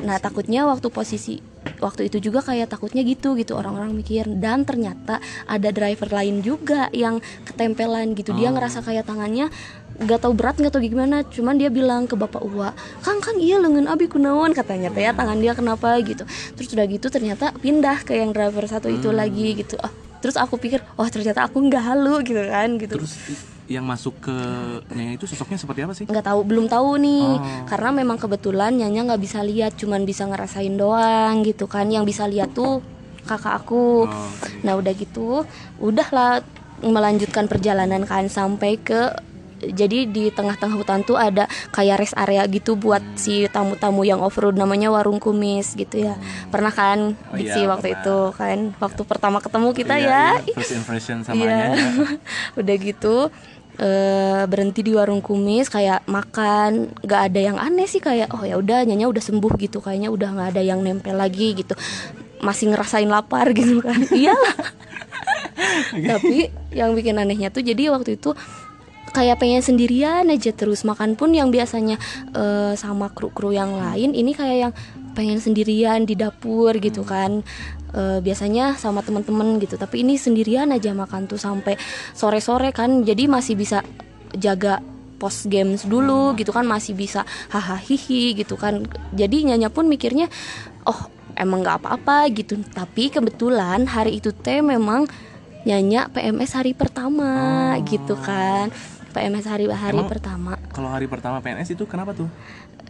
Nah 0.00 0.16
takutnya 0.18 0.60
waktu 0.64 0.88
posisi 0.88 1.34
waktu 1.76 2.06
itu 2.06 2.16
juga 2.22 2.40
kayak 2.40 2.66
takutnya 2.68 3.02
gitu 3.02 3.34
gitu. 3.34 3.52
Orang-orang 3.52 3.90
mikir 3.92 4.24
dan 4.34 4.62
ternyata 4.62 5.18
ada 5.44 5.68
driver 5.68 6.08
lain 6.08 6.40
juga 6.40 6.86
yang 6.90 7.18
ketempelan 7.44 8.14
gitu. 8.14 8.32
Dia 8.32 8.48
Oh. 8.48 8.54
ngerasa 8.54 8.80
kayak 8.80 9.04
tangannya 9.04 9.50
nggak 9.98 10.16
tahu 10.18 10.32
berat 10.32 10.56
nggak 10.56 10.70
tahu 10.70 10.82
gimana. 10.82 11.20
Cuman 11.22 11.54
dia 11.54 11.68
bilang 11.68 12.04
ke 12.04 12.14
bapak 12.14 12.40
Uwa 12.40 12.70
kang 13.00 13.18
kang 13.18 13.36
iya 13.36 13.58
lengan 13.58 13.84
abi 13.84 14.06
kunaon 14.06 14.50
katanya 14.50 14.88
teh 14.88 15.02
ya 15.02 15.12
tangan 15.12 15.36
dia 15.36 15.52
kenapa 15.52 15.98
gitu. 16.00 16.22
Terus 16.54 16.70
udah 16.70 16.86
gitu 16.86 17.06
ternyata 17.06 17.52
pindah 17.54 18.00
ke 18.00 18.14
yang 18.14 18.30
driver 18.30 18.64
satu 18.64 18.86
itu 18.86 19.06
Hmm. 19.06 19.18
lagi 19.18 19.58
gitu. 19.58 19.74
Ah 19.76 19.90
terus 20.20 20.36
aku 20.36 20.60
pikir 20.60 20.84
oh 21.00 21.08
ternyata 21.08 21.48
aku 21.48 21.58
nggak 21.64 21.84
halu 21.84 22.20
gitu 22.24 22.40
kan 22.46 22.68
gitu. 22.76 22.94
Terus 23.00 23.16
yang 23.70 23.86
masuk 23.86 24.18
ke 24.18 24.36
Nyanya 24.90 25.14
itu 25.14 25.24
sosoknya 25.30 25.56
seperti 25.56 25.80
apa 25.86 25.94
sih? 25.94 26.04
Nggak 26.04 26.26
tahu 26.26 26.40
belum 26.42 26.66
tahu 26.66 26.98
nih. 27.00 27.28
Oh. 27.38 27.64
karena 27.70 27.90
memang 27.94 28.18
kebetulan 28.18 28.74
nyanya 28.74 29.14
nggak 29.14 29.22
bisa 29.22 29.40
lihat 29.46 29.78
cuman 29.78 30.02
bisa 30.02 30.26
ngerasain 30.26 30.74
doang 30.74 31.46
gitu 31.46 31.70
kan. 31.70 31.86
Yang 31.88 32.04
bisa 32.14 32.24
lihat 32.26 32.52
tuh 32.52 32.82
kakak 33.24 33.64
aku. 33.64 34.06
Oh, 34.06 34.12
oke. 34.12 34.66
nah 34.66 34.74
udah 34.74 34.92
gitu 34.92 35.46
udahlah 35.78 36.42
melanjutkan 36.80 37.46
perjalanan 37.46 38.08
kan 38.08 38.26
sampai 38.26 38.80
ke 38.80 39.12
jadi 39.62 40.08
di 40.08 40.28
tengah-tengah 40.28 40.72
hutan 40.74 41.00
tuh 41.02 41.14
ada 41.14 41.44
kayak 41.70 42.00
rest 42.00 42.16
area 42.16 42.42
gitu 42.44 42.74
buat 42.74 43.04
si 43.14 43.44
tamu-tamu 43.46 44.02
yang 44.02 44.18
off 44.18 44.36
road 44.36 44.56
namanya 44.56 44.88
warung 44.88 45.16
kumis 45.16 45.76
gitu 45.76 46.08
ya. 46.08 46.16
Pernah 46.48 46.72
kan? 46.72 46.98
Oh 47.28 47.36
Diksi 47.36 47.60
iya, 47.60 47.68
waktu 47.68 47.88
pernah. 47.92 48.02
itu 48.02 48.16
kan 48.34 48.58
waktu 48.76 49.02
pertama 49.04 49.38
ketemu 49.38 49.68
kita 49.70 49.94
Iya, 49.94 50.08
ya. 50.08 50.26
iya, 50.40 50.54
first 50.58 50.74
impression 50.74 51.16
sama 51.20 51.36
Iya. 51.36 51.56
Nyanya 51.76 51.92
udah 52.60 52.76
gitu 52.76 53.14
eh, 53.76 54.42
berhenti 54.44 54.80
di 54.80 54.92
warung 54.92 55.20
kumis 55.20 55.68
kayak 55.68 56.04
makan 56.04 56.92
nggak 57.00 57.22
ada 57.28 57.40
yang 57.40 57.56
aneh 57.56 57.84
sih 57.84 58.00
kayak 58.00 58.32
oh 58.32 58.44
ya 58.44 58.56
udah 58.56 58.84
nyanya 58.84 59.08
udah 59.08 59.20
sembuh 59.20 59.52
gitu 59.56 59.80
kayaknya 59.80 60.08
udah 60.08 60.28
nggak 60.32 60.48
ada 60.56 60.62
yang 60.64 60.80
nempel 60.80 61.16
lagi 61.16 61.52
gitu. 61.54 61.76
Masih 62.40 62.72
ngerasain 62.72 63.08
lapar 63.08 63.52
gitu 63.52 63.84
kan. 63.84 64.00
Iyalah 64.16 64.56
tapi 65.90 66.48
yang 66.72 66.96
bikin 66.96 67.20
anehnya 67.20 67.52
tuh 67.52 67.60
jadi 67.60 67.92
waktu 67.92 68.16
itu 68.16 68.32
kayak 69.10 69.42
pengen 69.42 69.62
sendirian 69.62 70.26
aja 70.30 70.54
terus 70.54 70.86
makan 70.86 71.18
pun 71.18 71.34
yang 71.34 71.50
biasanya 71.50 71.98
eh, 72.34 72.72
sama 72.78 73.10
kru-kru 73.10 73.50
yang 73.54 73.74
lain 73.74 74.14
ini 74.14 74.32
kayak 74.34 74.58
yang 74.70 74.72
pengen 75.12 75.42
sendirian 75.42 76.06
di 76.06 76.14
dapur 76.14 76.74
gitu 76.78 77.02
kan. 77.02 77.42
Eh, 77.90 78.22
biasanya 78.22 78.78
sama 78.78 79.02
temen-temen 79.02 79.58
gitu 79.58 79.74
tapi 79.74 80.06
ini 80.06 80.14
sendirian 80.14 80.70
aja 80.70 80.94
makan 80.94 81.26
tuh 81.26 81.38
sampai 81.42 81.74
sore-sore 82.14 82.70
kan. 82.70 83.02
Jadi 83.02 83.26
masih 83.26 83.58
bisa 83.58 83.82
jaga 84.38 84.78
post 85.20 85.50
games 85.52 85.84
dulu 85.84 86.32
gitu 86.38 86.48
kan 86.54 86.64
masih 86.64 86.96
bisa 86.96 87.26
hahaha 87.50 87.82
hihi 87.82 88.38
gitu 88.38 88.54
kan. 88.54 88.86
Jadi 89.12 89.50
nyanya 89.50 89.68
pun 89.68 89.90
mikirnya 89.90 90.30
oh 90.86 91.10
emang 91.34 91.66
nggak 91.66 91.82
apa-apa 91.82 92.30
gitu. 92.30 92.62
Tapi 92.62 93.10
kebetulan 93.10 93.90
hari 93.90 94.22
itu 94.22 94.30
teh 94.30 94.62
memang 94.62 95.10
nyanya 95.68 96.08
PMS 96.08 96.56
hari 96.56 96.72
pertama 96.72 97.76
Oh. 97.76 97.84
gitu 97.84 98.16
kan 98.16 98.72
PMS 99.10 99.44
hari 99.44 99.66
hari 99.66 99.94
Emang- 99.94 100.08
pertama 100.08 100.52
kalau 100.70 100.88
hari 100.88 101.04
pertama 101.04 101.38
PNS 101.38 101.74
itu 101.74 101.84
kenapa 101.84 102.12
tuh 102.12 102.30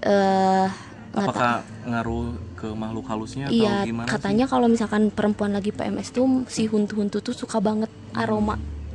eh 0.01 0.69
tahu. 1.11 1.27
apakah 1.27 1.53
ngaruh 1.83 2.25
ke 2.55 2.69
makhluk 2.71 3.05
halusnya 3.05 3.49
Iya, 3.49 3.83
atau 3.83 3.87
gimana 3.87 4.07
katanya 4.07 4.45
kalau 4.45 4.67
misalkan 4.67 5.09
perempuan 5.09 5.51
lagi 5.51 5.71
PMS 5.71 6.11
tuh 6.11 6.25
si 6.47 6.65
huntu-huntu 6.65 7.19
tuh 7.19 7.33
suka 7.33 7.59
banget 7.59 7.89
aroma 8.13 8.55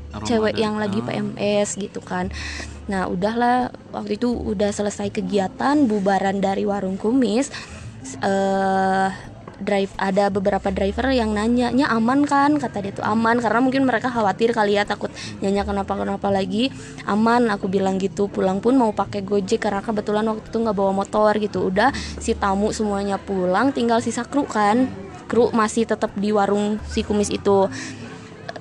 Aroma 0.10 0.24
cewek 0.24 0.54
dari- 0.54 0.64
yang 0.64 0.76
lagi 0.76 1.00
Ah. 1.00 1.06
PMS 1.06 1.76
gitu 1.76 2.00
kan. 2.00 2.32
Nah, 2.86 3.06
udahlah 3.06 3.68
waktu 3.92 4.16
itu 4.16 4.32
udah 4.32 4.70
selesai 4.70 5.10
kegiatan 5.10 5.76
bubaran 5.84 6.40
dari 6.40 6.64
warung 6.64 6.96
kumis. 6.96 7.52
Eh 8.22 9.10
drive 9.62 9.92
ada 9.96 10.28
beberapa 10.28 10.72
driver 10.74 11.12
yang 11.12 11.36
nanya, 11.36 11.72
"Nya 11.72 11.88
aman 11.92 12.28
kan?" 12.28 12.58
kata 12.60 12.82
dia 12.84 12.94
tuh 12.96 13.06
aman 13.06 13.40
karena 13.40 13.60
mungkin 13.62 13.88
mereka 13.88 14.12
khawatir 14.12 14.52
kali 14.52 14.80
ya 14.80 14.84
takut 14.84 15.12
nyanya 15.40 15.64
kenapa-kenapa 15.64 16.28
lagi. 16.32 16.72
Aman 17.08 17.48
aku 17.52 17.72
bilang 17.72 18.00
gitu. 18.02 18.28
Pulang 18.28 18.60
pun 18.60 18.76
mau 18.76 18.92
pakai 18.92 19.22
Gojek 19.22 19.64
karena 19.64 19.80
kebetulan 19.84 20.26
waktu 20.28 20.48
itu 20.48 20.58
nggak 20.58 20.76
bawa 20.76 20.92
motor 20.92 21.32
gitu. 21.38 21.70
Udah 21.70 21.94
si 21.96 22.36
tamu 22.36 22.72
semuanya 22.76 23.20
pulang, 23.22 23.72
tinggal 23.72 24.00
sisa 24.00 24.24
kru 24.28 24.48
kan. 24.48 24.88
Kru 25.26 25.50
masih 25.50 25.90
tetap 25.90 26.14
di 26.14 26.30
warung 26.30 26.78
si 26.86 27.02
kumis 27.02 27.34
itu 27.34 27.66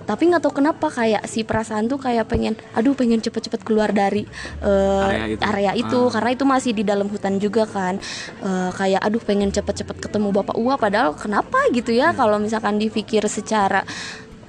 tapi 0.05 0.29
nggak 0.31 0.43
tahu 0.45 0.61
kenapa 0.61 0.93
kayak 0.93 1.25
si 1.27 1.43
perasaan 1.43 1.89
tuh 1.89 1.97
kayak 1.97 2.29
pengen 2.29 2.55
aduh 2.77 2.93
pengen 2.93 3.21
cepet-cepet 3.25 3.65
keluar 3.65 3.91
dari 3.91 4.29
eh, 4.61 5.05
Area 5.05 5.27
itu. 5.33 5.41
area 5.43 5.73
itu. 5.75 6.01
Ah. 6.07 6.11
karena 6.13 6.31
itu 6.37 6.45
masih 6.45 6.73
di 6.77 6.85
dalam 6.85 7.09
hutan 7.09 7.41
juga 7.41 7.65
kan. 7.65 7.97
Eh, 8.45 8.71
kayak 8.77 9.01
aduh 9.01 9.23
pengen 9.25 9.51
cepet-cepet 9.51 9.97
ketemu 9.99 10.29
bapak 10.31 10.57
Uwa. 10.61 10.77
Padahal 10.77 11.17
kenapa 11.17 11.59
gitu 11.73 11.91
ya 11.91 12.13
kalau 12.13 12.37
misalkan 12.37 12.77
dipikir 12.77 13.25
secara 13.27 13.83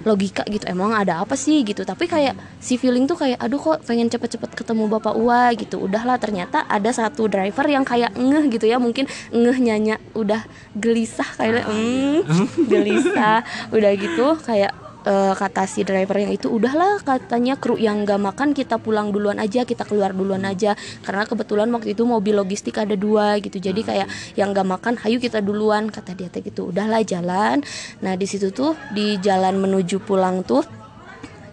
logika 0.05 0.45
gitu 0.45 0.69
emang 0.69 0.93
ada 0.93 1.25
apa 1.25 1.33
sih? 1.33 1.65
Gitu. 1.65 1.81
Tapi 1.81 2.05
kayak 2.05 2.37
si 2.61 2.77
feeling 2.77 3.09
tuh 3.09 3.17
kayak 3.17 3.41
aduh 3.41 3.57
kok 3.57 3.81
pengen 3.89 4.07
cepet-cepet 4.07 4.53
ketemu 4.53 4.85
bapak 4.85 5.17
Uwa? 5.17 5.49
Gitu. 5.57 5.81
Udahlah 5.81 6.21
ternyata 6.21 6.63
ada 6.69 6.93
satu 6.93 7.25
driver 7.25 7.65
yang 7.65 7.81
kayak 7.81 8.13
ngeh 8.13 8.45
gitu 8.53 8.69
ya. 8.69 8.77
Mungkin 8.77 9.09
ngeh 9.33 9.57
nyanya 9.57 9.97
udah 10.13 10.45
gelisah 10.77 11.27
kayak 11.35 11.65
mm, 11.65 12.21
gelisah. 12.69 13.41
Udah 13.75 13.91
gitu 13.97 14.37
kayak 14.45 14.84
eh, 15.05 15.33
kata 15.37 15.63
si 15.69 15.85
driver 15.85 16.17
yang 16.17 16.33
itu 16.33 16.49
udahlah 16.49 17.01
katanya 17.05 17.55
kru 17.55 17.77
yang 17.77 18.03
gak 18.03 18.19
makan 18.19 18.49
kita 18.51 18.81
pulang 18.81 19.13
duluan 19.13 19.37
aja 19.37 19.63
kita 19.63 19.85
keluar 19.85 20.11
duluan 20.11 20.43
aja. 20.43 20.73
Karena 21.05 21.23
kebetulan 21.23 21.69
waktu 21.71 21.93
itu 21.93 22.03
mobil 22.03 22.35
logistik 22.35 22.81
ada 22.81 22.97
dua 22.97 23.37
gitu. 23.39 23.61
Jadi 23.61 23.81
kayak 23.85 24.07
yang 24.35 24.51
gak 24.51 24.67
makan 24.67 24.93
hayu 25.01 25.21
kita 25.21 25.39
duluan 25.39 25.87
kata 25.93 26.17
dia 26.17 26.27
teh 26.27 26.41
gitu. 26.41 26.73
Udahlah 26.73 27.05
jalan. 27.05 27.61
Nah 28.01 28.13
di 28.17 28.25
situ 28.25 28.49
tuh 28.51 28.73
di 28.91 29.15
jalan 29.21 29.61
menuju 29.61 30.01
pulang 30.03 30.41
tuh 30.43 30.84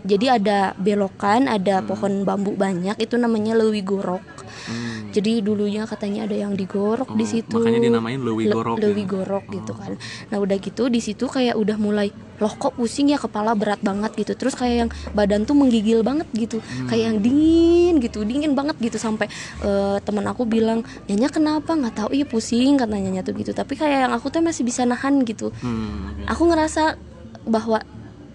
jadi 0.02 0.36
ada 0.36 0.58
belokan 0.76 1.46
ada 1.46 1.80
pohon 1.80 2.22
bambu 2.22 2.52
banyak 2.52 2.96
itu 2.96 3.14
namanya 3.14 3.54
lewi 3.54 3.80
gorok 3.80 4.22
Hmm. 4.62 5.10
jadi 5.10 5.42
dulunya 5.42 5.82
katanya 5.84 6.22
ada 6.22 6.38
yang 6.38 6.54
digorok 6.54 7.10
Oh, 7.10 7.18
di 7.18 7.26
situ. 7.26 7.50
makanya 7.50 7.82
dinamain 7.82 8.22
Lewi 8.22 8.46
Le- 8.46 8.54
Gorok 8.54 8.78
Lewi 8.78 9.02
ya? 9.02 9.10
gorok 9.10 9.44
gitu 9.50 9.72
kan. 9.74 9.98
Nah 10.30 10.38
udah 10.38 10.54
gitu 10.54 10.86
di 10.86 11.02
situ 11.02 11.26
kayak 11.26 11.58
udah 11.58 11.74
mulai 11.76 12.14
loh 12.38 12.52
kok 12.52 12.70
pusing 12.72 13.10
ya 13.10 13.18
kepala 13.18 13.58
berat 13.58 13.82
banget 13.82 14.14
gitu. 14.14 14.38
Terus 14.38 14.54
kayak 14.54 14.76
yang 14.78 14.90
badan 15.10 15.42
tuh 15.42 15.58
menggigil 15.58 16.06
banget 16.06 16.30
gitu. 16.30 16.62
Hmm. 16.62 16.86
kayak 16.86 17.04
yang 17.04 17.18
dingin 17.18 17.98
gitu 17.98 18.22
dingin 18.22 18.54
banget 18.54 18.78
gitu. 18.78 19.02
Sampai 19.02 19.26
eh, 19.58 19.96
teman 19.98 20.22
aku 20.24 20.46
bilang 20.46 20.80
nyanya 21.04 21.26
kenapa? 21.26 21.74
Nggak 21.74 21.94
tahu. 21.98 22.08
Iya 22.14 22.24
pusing 22.24 22.78
katanya 22.78 23.10
nyanya 23.10 23.26
tuh 23.26 23.34
gitu. 23.34 23.50
Tapi 23.50 23.74
kayak 23.74 23.98
yang 24.06 24.12
aku 24.14 24.30
tuh 24.30 24.38
masih 24.40 24.62
bisa 24.62 24.86
nahan 24.86 25.26
gitu. 25.26 25.50
Hmm, 25.58 26.22
aku 26.22 26.46
ngerasa 26.46 26.94
bahwa 27.42 27.82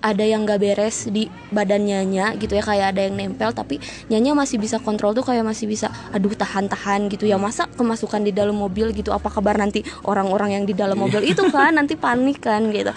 ada 0.02 0.22
yang 0.22 0.46
gak 0.46 0.62
beres 0.62 1.10
di 1.10 1.26
badan 1.50 1.90
nyanya 1.90 2.38
gitu 2.38 2.54
ya 2.54 2.64
kayak 2.64 2.96
ada 2.96 3.02
yang 3.10 3.18
nempel 3.18 3.50
tapi 3.50 3.82
nyanya 4.14 4.38
masih 4.38 4.62
bisa 4.62 4.78
kontrol 4.78 5.18
tuh 5.18 5.26
kayak 5.26 5.42
masih 5.42 5.66
bisa 5.66 5.90
aduh 6.14 6.34
tahan-tahan 6.34 7.10
gitu 7.10 7.26
ya. 7.26 7.42
Masa 7.42 7.66
kemasukan 7.74 8.22
di 8.22 8.32
dalam 8.32 8.58
mobil 8.58 8.94
gitu 8.94 9.10
apa 9.10 9.32
kabar 9.34 9.58
nanti 9.58 9.82
orang-orang 10.06 10.62
yang 10.62 10.64
di 10.70 10.78
dalam 10.78 10.98
mobil? 11.02 11.26
Itu 11.26 11.50
kan 11.50 11.76
nanti 11.76 11.98
panik 11.98 12.44
kan 12.44 12.70
gitu. 12.70 12.94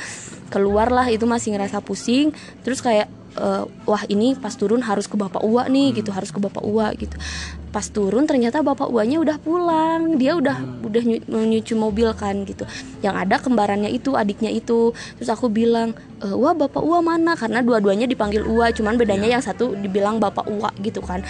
Keluarlah 0.52 1.08
itu 1.08 1.24
masih 1.24 1.56
ngerasa 1.56 1.80
pusing. 1.80 2.34
Terus 2.66 2.84
kayak 2.84 3.08
eh, 3.38 3.64
wah 3.86 4.02
ini 4.10 4.36
pas 4.36 4.52
turun 4.52 4.82
harus 4.84 5.06
ke 5.06 5.16
bapak 5.16 5.40
Uwa 5.40 5.66
nih 5.70 6.02
gitu 6.02 6.10
harus 6.10 6.34
ke 6.34 6.38
bapak 6.42 6.62
Uwa 6.62 6.90
gitu 6.98 7.16
pas 7.70 7.87
turun 7.87 8.26
ternyata 8.26 8.61
bapak 8.61 8.87
Uwanya 8.87 9.18
udah 9.18 9.37
pulang. 9.38 10.18
Dia 10.18 10.35
udah 10.35 10.59
udah 10.83 11.02
nyu- 11.02 11.22
nyuci 11.24 11.72
mobil 11.72 12.11
kan 12.12 12.42
gitu. 12.42 12.66
Yang 13.00 13.14
ada 13.16 13.37
kembarannya 13.38 13.88
itu 13.88 14.12
adiknya 14.12 14.50
itu. 14.50 14.90
Terus 15.16 15.30
aku 15.30 15.46
bilang 15.46 15.94
"Eh, 16.18 16.30
wah 16.30 16.52
bapak 16.52 16.83
Uwa 16.83 17.00
mana? 17.00 17.33
Karena 17.33 17.62
dua-duanya 17.62 18.04
dipanggil 18.04 18.42
Uwa 18.42 18.68
cuman 18.68 18.94
bedanya 18.94 19.30
yang 19.30 19.40
satu 19.40 19.72
dibilang 19.72 20.18
bapak 20.18 20.44
Uwa 20.46 20.68
gitu 20.78 21.00
kan. 21.00 21.22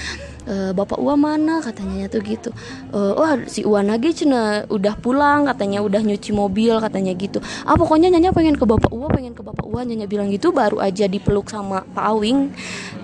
"Eh, 0.44 0.72
bapak 0.72 0.96
Uwa 0.96 1.14
mana? 1.14 1.60
katanya 1.60 2.08
tuh 2.08 2.20
gitu. 2.20 2.50
"Eh, 2.90 3.12
wah 3.14 3.36
si 3.44 3.62
Uwa 3.62 3.84
lagi 3.84 4.10
cina. 4.10 4.64
Udah 4.66 4.96
pulang 4.96 5.44
katanya 5.44 5.78
udah 5.80 6.00
nyuci 6.00 6.32
mobil 6.32 6.72
katanya 6.78 7.12
gitu. 7.12 7.38
Ah 7.62 7.76
pokoknya 7.76 8.08
nyanya 8.08 8.32
pengen 8.32 8.56
ke 8.56 8.64
bapak 8.64 8.90
Uwa 8.90 9.06
pengen 9.06 9.30
ke 9.30 9.44
bapak 9.44 9.62
Uwa 9.62 9.84
nyanya 9.84 10.08
bilang 10.08 10.26
gitu 10.26 10.50
baru 10.50 10.80
aja 10.80 11.04
dipeluk 11.04 11.46
sama 11.46 11.84
Pak 11.86 12.04
Awing. 12.08 12.50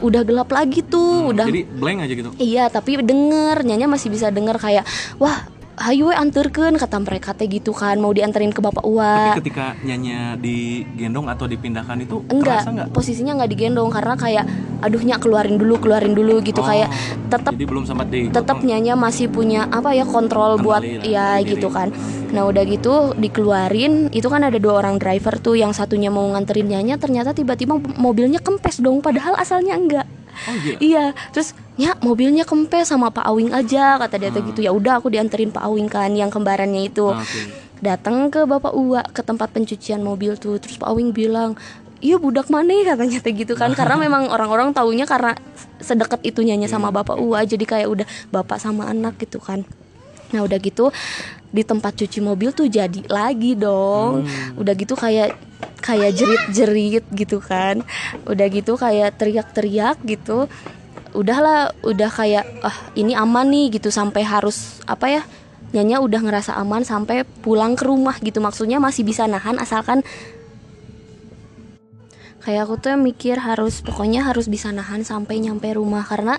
Udah 0.01 0.22
gelap 0.22 0.49
lagi 0.49 0.81
tuh 0.81 1.31
udah 1.31 1.46
jadi 1.46 1.62
blank 1.68 1.99
aja 2.03 2.14
gitu? 2.14 2.31
Iya, 2.37 2.64
tapi 2.66 2.99
denger, 3.27 3.67
nyanya 3.67 3.91
masih 3.91 4.09
bisa 4.15 4.31
denger 4.31 4.55
kayak, 4.62 4.87
wah, 5.19 5.51
hayu 5.77 6.09
we 6.09 6.15
anterkeun 6.17 6.81
kata 6.81 6.97
mereka 7.05 7.37
teh 7.37 7.45
gitu 7.45 7.77
kan, 7.77 8.01
mau 8.01 8.09
dianterin 8.09 8.49
ke 8.49 8.65
bapak 8.65 8.81
tapi 8.81 8.97
Uwa. 8.97 9.37
ketika 9.37 9.77
nyanya 9.85 10.33
digendong 10.41 11.29
atau 11.29 11.45
dipindahkan 11.45 12.01
itu 12.01 12.25
Enggak, 12.33 12.65
terasa 12.65 12.71
nggak 12.73 12.89
posisinya 12.97 13.37
nggak 13.37 13.51
digendong 13.53 13.93
karena 13.93 14.15
kayak, 14.17 14.45
aduhnya 14.81 15.21
keluarin 15.21 15.61
dulu, 15.61 15.77
keluarin 15.77 16.17
dulu 16.17 16.41
gitu 16.41 16.65
Oh, 16.65 16.69
kayak 16.69 16.89
tetap 17.29 17.53
jadi 17.53 17.67
belum 17.69 17.85
sempat 17.85 18.09
di 18.09 18.33
tetap 18.33 18.65
nyanya 18.65 18.97
masih 18.97 19.29
punya 19.29 19.69
apa 19.69 19.93
ya 19.93 20.09
kontrol 20.09 20.57
buat 20.57 20.81
lah, 20.81 21.05
ya 21.05 21.27
sendiri. 21.37 21.61
gitu 21.61 21.69
kan. 21.69 21.93
Nah 22.33 22.49
udah 22.49 22.65
gitu 22.65 23.12
dikeluarin, 23.12 24.09
itu 24.17 24.33
kan 24.33 24.49
ada 24.49 24.57
dua 24.57 24.81
orang 24.81 24.97
driver 24.97 25.37
tuh, 25.37 25.61
yang 25.61 25.77
satunya 25.77 26.09
mau 26.09 26.25
nganterin 26.33 26.73
nyanya, 26.73 26.97
ternyata 26.97 27.37
tiba-tiba 27.37 27.77
mobilnya 28.01 28.41
kempes 28.41 28.81
dong, 28.81 29.05
padahal 29.05 29.37
asalnya 29.37 29.77
enggak. 29.77 30.09
Oh 30.44 30.57
iya. 30.61 30.77
Iya, 30.79 31.05
terus 31.33 31.57
ya 31.77 31.96
mobilnya 32.01 32.44
kempes 32.44 32.92
sama 32.92 33.09
Pak 33.09 33.25
Awing 33.25 33.53
aja 33.53 33.96
kata 33.96 34.16
dia 34.16 34.29
tuh 34.29 34.44
Hmm. 34.44 34.51
gitu. 34.53 34.61
Ya 34.61 34.72
udah 34.72 35.01
aku 35.01 35.09
dianterin 35.09 35.51
Pak 35.51 35.64
Awing 35.64 35.88
kan 35.88 36.12
yang 36.12 36.29
kembarannya 36.29 36.87
itu. 36.87 37.11
Oke. 37.11 37.40
Datang 37.81 38.29
ke 38.29 38.44
Bapak 38.44 38.72
Uwa 38.72 39.05
ke 39.05 39.20
tempat 39.20 39.53
pencucian 39.53 40.01
mobil 40.01 40.37
tuh. 40.37 40.57
Terus 40.57 40.77
Pak 40.77 40.88
Awing 40.88 41.12
bilang, 41.12 41.57
"Iya 42.01 42.16
budak 42.16 42.49
mana 42.49 42.72
ya?" 42.72 42.96
katanya 42.96 43.20
tuh 43.20 43.33
gitu 43.33 43.53
kan. 43.53 43.72
Karena 43.72 43.96
memang 43.96 44.29
orang-orang 44.29 44.72
taunya 44.72 45.05
karena 45.05 45.37
sedekat 45.77 46.25
itu 46.25 46.40
nyanyi 46.40 46.66
sama 46.66 46.88
Iya. 46.88 46.96
Bapak 47.05 47.16
Uwa 47.20 47.44
jadi 47.44 47.64
kayak 47.64 47.88
udah 47.88 48.07
bapak 48.31 48.57
sama 48.57 48.88
anak 48.88 49.20
gitu 49.20 49.40
kan. 49.40 49.64
Nah 50.33 50.42
udah 50.42 50.59
gitu 50.59 50.90
di 51.57 51.64
tempat 51.64 51.97
cuci 51.97 52.21
mobil 52.21 52.53
tuh 52.53 52.69
jadi 52.69 53.01
lagi 53.09 53.57
dong. 53.57 54.29
Hmm. 54.29 54.61
Udah 54.61 54.77
gitu 54.77 54.92
kayak 54.92 55.33
kayak 55.81 56.12
jerit-jerit 56.12 57.05
gitu 57.16 57.40
kan. 57.40 57.81
Udah 58.29 58.47
gitu 58.53 58.77
kayak 58.77 59.16
teriak-teriak 59.16 59.97
gitu. 60.05 60.45
Udahlah, 61.16 61.73
udah 61.81 62.12
kayak 62.12 62.45
ah 62.61 62.77
ini 62.92 63.16
aman 63.16 63.49
nih 63.49 63.81
gitu 63.81 63.88
sampai 63.88 64.21
harus 64.21 64.85
apa 64.85 65.09
ya? 65.09 65.23
Nyanya 65.73 66.05
udah 66.05 66.21
ngerasa 66.21 66.53
aman 66.61 66.85
sampai 66.85 67.25
pulang 67.40 67.73
ke 67.73 67.88
rumah 67.88 68.21
gitu. 68.21 68.45
Maksudnya 68.45 68.77
masih 68.77 69.09
bisa 69.09 69.25
nahan 69.25 69.57
asalkan 69.57 70.05
kayak 72.45 72.71
aku 72.71 72.79
tuh 72.79 72.95
mikir 72.95 73.42
harus 73.42 73.83
pokoknya 73.83 74.23
harus 74.23 74.47
bisa 74.47 74.71
nahan 74.71 75.03
sampai 75.03 75.42
nyampe 75.42 75.66
rumah 75.75 76.07
karena 76.07 76.38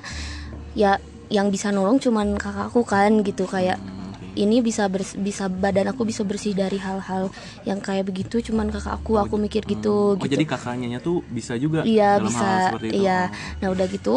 ya 0.72 1.04
yang 1.28 1.52
bisa 1.52 1.76
nolong 1.76 2.00
cuman 2.00 2.40
kakakku 2.40 2.88
kan 2.88 3.26
gitu 3.26 3.44
kayak. 3.44 3.82
Ini 4.38 4.62
bisa 4.62 4.86
bers- 4.86 5.18
bisa 5.18 5.46
badan 5.48 5.90
aku 5.90 6.04
bisa 6.04 6.22
bersih 6.22 6.54
dari 6.54 6.78
hal-hal 6.78 7.34
yang 7.64 7.78
kayak 7.78 8.06
begitu 8.06 8.40
cuman 8.44 8.70
kakakku 8.70 9.18
aku 9.18 9.36
mikir 9.36 9.66
gitu 9.66 10.14
Oh, 10.14 10.16
gitu. 10.16 10.30
jadi 10.30 10.46
kakaknya 10.46 11.00
tuh 11.00 11.26
bisa 11.28 11.56
juga 11.56 11.82
iya 11.82 12.16
dalam 12.16 12.24
hal 12.24 12.30
bisa 12.30 12.50
seperti 12.70 12.88
itu. 12.88 13.02
iya. 13.02 13.20
Nah 13.58 13.68
udah 13.68 13.86
gitu 13.88 14.16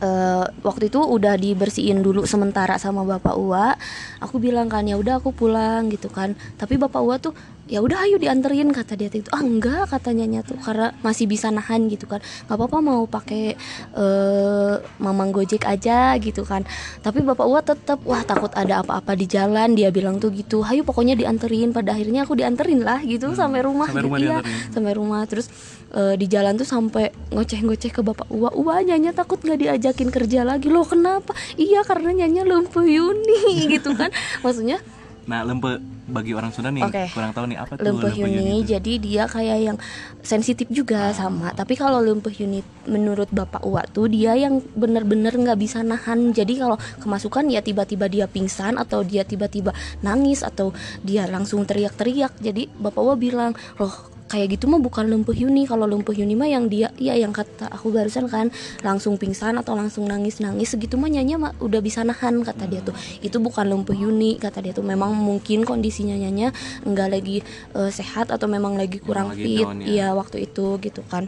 eh, 0.00 0.44
waktu 0.60 0.88
itu 0.88 0.98
udah 0.98 1.34
dibersihin 1.36 2.00
dulu 2.00 2.24
sementara 2.24 2.74
sama 2.76 3.04
bapak 3.04 3.36
Uwa. 3.36 3.76
Aku 4.18 4.36
bilang 4.36 4.66
kan 4.66 4.82
ya 4.82 4.96
udah 4.96 5.20
aku 5.20 5.30
pulang 5.30 5.88
gitu 5.88 6.08
kan. 6.08 6.32
Tapi 6.56 6.74
bapak 6.74 7.00
Uwa 7.00 7.16
tuh 7.16 7.36
ya 7.70 7.78
udah 7.78 8.02
ayo 8.02 8.18
dianterin 8.18 8.74
kata 8.74 8.98
dia 8.98 9.06
itu. 9.06 9.30
Ah 9.30 9.46
enggak 9.46 9.94
katanya 9.94 10.26
nya 10.26 10.40
tuh 10.42 10.58
karena 10.58 10.90
masih 11.06 11.30
bisa 11.30 11.54
nahan 11.54 11.86
gitu 11.86 12.10
kan. 12.10 12.18
Nggak 12.50 12.56
apa-apa 12.58 12.78
mau 12.82 13.06
pakai 13.06 13.54
eh 13.94 14.74
mamang 14.98 15.30
gojek 15.30 15.62
aja 15.64 16.18
gitu 16.18 16.42
kan. 16.42 16.66
Tapi 17.00 17.22
bapak 17.22 17.46
Uwa 17.46 17.62
tetap 17.62 18.02
wah 18.02 18.26
takut 18.26 18.50
ada 18.58 18.82
apa-apa 18.82 19.14
di 19.14 19.30
jalan 19.30 19.78
dia 19.78 19.94
bilang 19.94 20.18
tuh 20.18 20.34
gitu. 20.34 20.66
Ayo 20.66 20.82
pokoknya 20.82 21.14
dianterin 21.14 21.70
pada 21.70 21.94
akhirnya 21.94 22.26
aku 22.26 22.34
dianterin 22.34 22.82
lah 22.82 22.98
gitu 23.06 23.30
sampai 23.38 23.62
rumah 23.62 23.86
sampai 23.86 24.02
gitu 24.02 24.06
rumah 24.10 24.18
dianterin. 24.18 24.74
sampai 24.74 24.92
rumah. 24.98 25.22
Terus 25.30 25.46
eh, 25.94 26.14
di 26.18 26.26
jalan 26.26 26.58
tuh 26.58 26.66
sampai 26.66 27.14
ngoceh-ngoceh 27.30 27.90
ke 27.94 28.02
bapak 28.02 28.26
Uwa. 28.34 28.50
Uwa 28.50 28.82
nyanya 28.82 29.14
takut 29.14 29.38
nggak 29.38 29.58
diajakin 29.62 30.10
kerja 30.10 30.42
lagi? 30.42 30.66
Loh 30.66 30.82
kenapa? 30.82 31.38
Iya 31.54 31.86
karena 31.86 32.10
nyanya 32.10 32.42
lumpuh 32.42 32.82
Yuni 32.82 33.62
gitu 33.78 33.94
kan. 33.94 34.10
Maksudnya 34.42 34.82
Nah, 35.30 35.46
lempe 35.46 35.78
bagi 36.10 36.34
orang 36.34 36.50
Sunda 36.50 36.74
nih 36.74 36.84
Oke. 36.84 37.04
kurang 37.14 37.32
tahu 37.32 37.46
nih 37.48 37.58
apa 37.58 37.72
tuh 37.78 37.84
lumpuh 37.86 38.12
Yuni 38.12 38.60
itu? 38.60 38.76
jadi 38.76 38.92
dia 38.98 39.24
kayak 39.30 39.58
yang 39.62 39.78
sensitif 40.20 40.66
juga 40.68 41.14
sama 41.16 41.54
tapi 41.54 41.78
kalau 41.78 42.02
lumpuh 42.02 42.34
Yuni 42.34 42.60
menurut 42.90 43.30
bapak 43.30 43.62
Uwa 43.64 43.86
tuh 43.86 44.10
dia 44.10 44.34
yang 44.34 44.60
bener-bener 44.74 45.32
nggak 45.32 45.58
bisa 45.58 45.80
nahan 45.80 46.34
jadi 46.34 46.66
kalau 46.66 46.76
kemasukan 47.00 47.48
ya 47.48 47.62
tiba-tiba 47.62 48.10
dia 48.10 48.26
pingsan 48.26 48.76
atau 48.76 49.06
dia 49.06 49.22
tiba-tiba 49.22 49.72
nangis 50.04 50.42
atau 50.42 50.74
dia 51.00 51.24
langsung 51.30 51.64
teriak-teriak 51.64 52.36
jadi 52.42 52.66
bapak 52.76 53.00
Uwa 53.00 53.14
bilang 53.16 53.52
loh 53.78 54.19
kayak 54.30 54.54
gitu 54.54 54.70
mah 54.70 54.78
bukan 54.78 55.10
lumpuh 55.10 55.34
Yuni. 55.34 55.66
Kalau 55.66 55.90
lumpuh 55.90 56.14
Yuni 56.14 56.38
mah 56.38 56.46
yang 56.46 56.70
dia 56.70 56.94
ya 56.96 57.18
yang 57.18 57.34
kata 57.34 57.66
aku 57.66 57.90
barusan 57.90 58.30
kan 58.30 58.54
langsung 58.86 59.18
pingsan 59.18 59.58
atau 59.58 59.74
langsung 59.74 60.06
nangis-nangis 60.06 60.70
segitu 60.70 60.94
mah 60.94 61.10
nyanya 61.10 61.36
mah 61.36 61.52
udah 61.58 61.82
bisa 61.82 62.06
nahan 62.06 62.46
kata 62.46 62.70
dia 62.70 62.80
tuh. 62.86 62.94
Itu 63.18 63.42
bukan 63.42 63.66
lumpuh 63.66 63.98
Yuni 63.98 64.38
kata 64.38 64.62
dia 64.62 64.70
tuh. 64.70 64.86
Memang 64.86 65.10
mungkin 65.18 65.66
kondisinya 65.66 66.14
nyanya 66.14 66.54
nggak 66.86 67.08
lagi 67.10 67.42
eh, 67.74 67.90
sehat 67.90 68.30
atau 68.30 68.46
memang 68.46 68.78
lagi 68.78 69.02
kurang 69.02 69.34
lagi 69.34 69.42
fit. 69.42 69.66
down 69.66 69.82
ya. 69.82 69.86
iya 69.90 70.08
waktu 70.14 70.46
itu 70.46 70.78
gitu 70.78 71.02
kan 71.10 71.26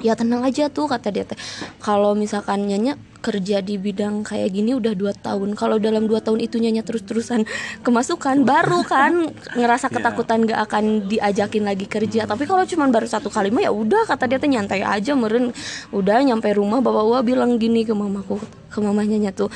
ya 0.00 0.16
tenang 0.16 0.42
aja 0.44 0.68
tuh 0.72 0.88
kata 0.88 1.08
dia 1.12 1.24
teh. 1.24 1.38
Kalau 1.80 2.16
misalkan 2.16 2.66
nyanya 2.66 2.96
kerja 3.20 3.60
di 3.60 3.76
bidang 3.76 4.24
kayak 4.24 4.48
gini 4.50 4.72
udah 4.72 4.96
dua 4.96 5.12
tahun. 5.12 5.52
Kalau 5.54 5.76
dalam 5.76 6.08
dua 6.08 6.24
tahun 6.24 6.40
itu 6.40 6.56
nyanya 6.56 6.80
terus-terusan 6.82 7.44
kemasukan 7.86 8.42
baru 8.44 8.80
kan 8.84 9.32
ngerasa 9.54 9.92
Iya. 9.92 9.96
ketakutan 10.00 10.38
gak 10.46 10.60
akan 10.70 10.84
diajakin 11.10 11.64
lagi 11.66 11.86
kerja. 11.86 12.24
Tapi 12.24 12.48
kalau 12.48 12.64
cuman 12.64 12.88
baru 12.88 13.06
satu 13.06 13.28
kali 13.28 13.52
mah 13.52 13.64
ya 13.64 13.72
udah 13.72 14.08
kata 14.08 14.24
dia 14.30 14.38
teh 14.40 14.48
nyantai 14.48 14.80
aja 14.82 15.12
meren 15.12 15.52
udah 15.92 16.22
nyampe 16.24 16.48
rumah 16.56 16.80
bapak 16.80 17.04
gua 17.04 17.20
bilang 17.20 17.60
gini 17.60 17.84
ke 17.84 17.92
mamaku 17.92 18.40
ke 18.70 18.78
mamanya 18.78 19.18
nya 19.18 19.30
tuh 19.34 19.50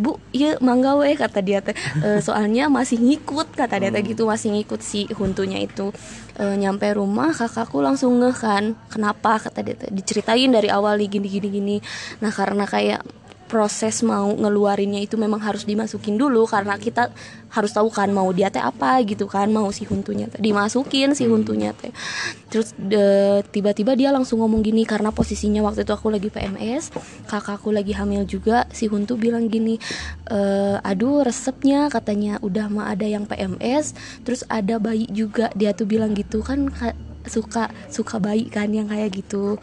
bu 0.00 0.16
iya 0.32 0.56
mangga 0.64 0.96
weh 0.96 1.12
kata 1.12 1.44
dia 1.44 1.60
teh. 1.60 1.76
"E, 2.00 2.08
soalnya 2.26 2.72
masih 2.72 2.96
ngikut 2.96 3.52
kata 3.52 3.76
dia 3.76 3.90
teh 3.92 4.00
gitu 4.00 4.24
masih 4.24 4.56
ngikut 4.56 4.80
si 4.80 5.04
huntunya 5.12 5.60
itu. 5.60 5.92
E, 6.40 6.56
nyampe 6.56 6.88
rumah 6.96 7.36
kakakku 7.36 7.84
langsung 7.84 8.16
ngeh 8.24 8.32
kan 8.32 8.72
kenapa 8.88 9.36
kata 9.36 9.60
dia 9.60 9.76
teh. 9.76 9.92
Diceritain 9.92 10.48
dari 10.48 10.72
awal 10.72 10.96
nih 10.96 11.08
gini 11.20 11.28
gini 11.28 11.48
gini. 11.52 11.76
Nah 12.24 12.32
karena 12.32 12.64
kayak 12.64 13.04
proses 13.50 14.06
mau 14.06 14.30
ngeluarinnya 14.30 15.02
itu 15.02 15.18
memang 15.18 15.42
harus 15.42 15.66
dimasukin 15.66 16.14
dulu 16.14 16.46
karena 16.46 16.78
kita 16.78 17.10
harus 17.50 17.74
tahu 17.74 17.90
kan 17.90 18.06
mau 18.14 18.30
dia 18.30 18.46
teh 18.46 18.62
apa 18.62 19.02
gitu 19.02 19.26
kan 19.26 19.50
mau 19.50 19.66
si 19.74 19.82
huntunya 19.82 20.30
teh 20.30 20.38
dimasukin 20.38 21.18
si 21.18 21.26
huntunya 21.26 21.74
teh. 21.74 21.90
Terus 22.46 22.70
de- 22.78 23.42
tiba-tiba 23.50 23.98
dia 23.98 24.14
langsung 24.14 24.38
ngomong 24.38 24.62
gini 24.62 24.86
karena 24.86 25.10
posisinya 25.10 25.66
waktu 25.66 25.82
itu 25.82 25.90
aku 25.90 26.14
lagi 26.14 26.30
PMS 26.30 26.94
kakakku 27.26 27.74
lagi 27.74 27.90
hamil 27.90 28.22
juga 28.22 28.70
si 28.70 28.86
huntu 28.86 29.18
bilang 29.18 29.50
gini 29.50 29.82
"Eh, 30.30 30.78
aduh 30.86 31.26
resepnya 31.26 31.90
katanya 31.90 32.38
udah 32.46 32.70
mah 32.70 32.86
ada 32.94 33.06
yang 33.10 33.26
PMS 33.26 33.98
terus 34.22 34.46
ada 34.46 34.78
bayi 34.78 35.10
juga. 35.10 35.50
Dia 35.58 35.74
tuh 35.74 35.90
bilang 35.90 36.14
gitu 36.14 36.46
kan 36.46 36.70
ka- 36.70 36.94
suka 37.26 37.68
suka 37.90 38.16
bayi 38.22 38.46
kan 38.48 38.70
yang 38.70 38.86
kayak 38.88 39.10
gitu 39.12 39.58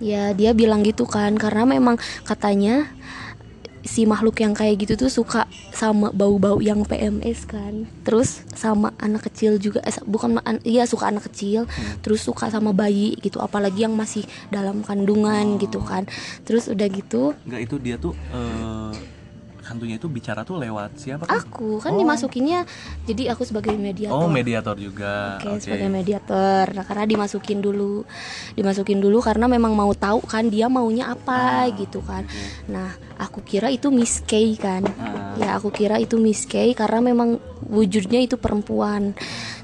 Ya 0.00 0.32
dia 0.32 0.56
bilang 0.56 0.80
gitu 0.80 1.04
kan 1.04 1.36
karena 1.36 1.68
memang 1.68 2.00
katanya 2.24 2.88
si 3.80 4.04
makhluk 4.04 4.36
yang 4.44 4.52
kayak 4.52 4.84
gitu 4.84 5.08
tuh 5.08 5.10
suka 5.12 5.48
sama 5.72 6.12
bau-bau 6.12 6.60
yang 6.60 6.84
PMS 6.84 7.48
kan. 7.48 7.88
Terus 8.04 8.44
sama 8.52 8.92
anak 9.00 9.28
kecil 9.28 9.56
juga 9.56 9.80
eh, 9.84 9.92
bukan 10.04 10.36
iya 10.64 10.84
suka 10.84 11.08
anak 11.08 11.28
kecil 11.32 11.64
terus 12.04 12.20
suka 12.20 12.52
sama 12.52 12.76
bayi 12.76 13.16
gitu 13.20 13.40
apalagi 13.40 13.88
yang 13.88 13.96
masih 13.96 14.24
dalam 14.52 14.84
kandungan 14.84 15.56
gitu 15.56 15.80
kan. 15.80 16.04
Terus 16.44 16.68
udah 16.68 16.88
gitu 16.92 17.32
Enggak 17.48 17.60
itu 17.68 17.76
dia 17.80 17.96
tuh 17.96 18.12
eh, 18.32 18.69
hantunya 19.70 19.96
itu 19.96 20.10
bicara 20.10 20.42
tuh 20.42 20.58
lewat 20.58 20.98
siapa 20.98 21.24
aku 21.24 21.78
kan 21.78 21.94
Oh. 21.94 21.98
dimasukinnya 21.98 22.66
jadi 23.06 23.30
aku 23.32 23.46
sebagai 23.46 23.70
mediator 23.72 24.18
Oh, 24.18 24.26
mediator 24.26 24.74
juga. 24.74 25.38
Oke, 25.38 25.46
Oke. 25.48 25.62
sebagai 25.62 25.86
mediator. 25.88 26.64
Nah, 26.70 26.82
karena 26.82 27.06
dimasukin 27.06 27.58
dulu. 27.58 28.02
Dimasukin 28.52 28.98
dulu 28.98 29.22
karena 29.22 29.46
memang 29.46 29.72
mau 29.72 29.90
tahu 29.92 30.18
kan 30.22 30.46
dia 30.46 30.66
maunya 30.66 31.08
apa 31.08 31.64
Ah, 31.64 31.66
gitu 31.70 32.02
kan. 32.02 32.26
Nah, 32.66 32.90
aku 33.16 33.40
kira 33.40 33.70
itu 33.70 33.88
Miss 33.88 34.18
K 34.20 34.34
kan. 34.56 34.82
Ah. 34.98 35.34
Ya, 35.38 35.48
aku 35.54 35.70
kira 35.70 35.96
itu 35.96 36.18
Miss 36.18 36.44
K 36.44 36.74
karena 36.74 36.98
memang 37.00 37.38
wujudnya 37.64 38.18
itu 38.18 38.34
perempuan. 38.34 39.14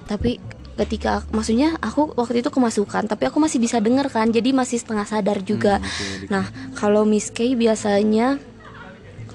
Tapi 0.04 0.38
ketika 0.76 1.24
maksudnya 1.32 1.72
aku 1.80 2.12
waktu 2.14 2.44
itu 2.44 2.52
kemasukan 2.52 3.08
tapi 3.08 3.24
aku 3.24 3.40
masih 3.40 3.56
bisa 3.56 3.80
dengar 3.80 4.12
kan 4.12 4.28
jadi 4.28 4.52
masih 4.52 4.76
setengah 4.76 5.08
sadar 5.08 5.40
juga 5.40 5.80
Hmm, 5.80 5.88
oke, 5.88 6.28
nah 6.28 6.44
kalau 6.76 7.08
Miss 7.08 7.32
K 7.32 7.56
biasanya 7.56 8.36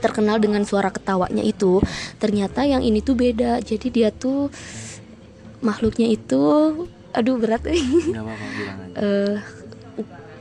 terkenal 0.01 0.41
dengan 0.41 0.65
suara 0.65 0.89
ketawanya 0.89 1.45
itu 1.45 1.77
ternyata 2.17 2.65
yang 2.65 2.81
ini 2.81 2.99
tuh 2.99 3.13
beda. 3.13 3.61
Jadi 3.61 3.87
dia 3.93 4.09
tuh 4.09 4.49
makhluknya 5.61 6.09
itu 6.09 6.41
aduh 7.13 7.37
berat 7.37 7.61
eh 7.71 7.77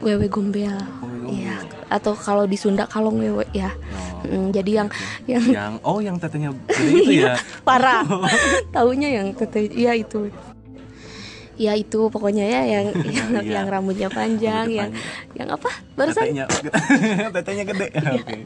wewe 0.00 0.26
gombel. 0.32 0.72
Wewe 0.72 0.88
gombel. 0.88 1.28
Iya, 1.30 1.56
atau 1.92 2.16
kalau 2.16 2.48
di 2.48 2.56
Sunda 2.56 2.88
kalong 2.88 3.20
wewe 3.20 3.44
ya. 3.52 3.70
Oh, 3.70 4.08
Mm, 4.20 4.52
jadi 4.52 4.84
yang 4.84 4.88
yang 5.24 5.44
yang 5.48 5.72
oh 5.80 5.96
yang 5.96 6.20
tetenya 6.20 6.52
itu 6.92 7.24
ya. 7.24 7.40
parah. 7.64 8.04
Taunya 8.76 9.08
yang 9.16 9.32
tete 9.32 9.64
iya 9.72 9.96
itu 9.96 10.28
ya 11.60 11.76
itu 11.76 12.08
pokoknya 12.08 12.40
ya 12.42 12.60
yang 12.64 12.86
yang, 13.04 13.28
Iya. 13.36 13.52
yang 13.60 13.66
rambutnya 13.68 14.08
panjang 14.08 14.64
Rambutnya 14.64 14.80
yang 14.80 14.90
yang 15.36 15.48
apa? 15.52 15.68
Barusan? 15.92 16.24
Tetenya 16.24 16.44
tetenya 17.36 17.64
gede. 17.66 17.86
Oke. 18.16 18.36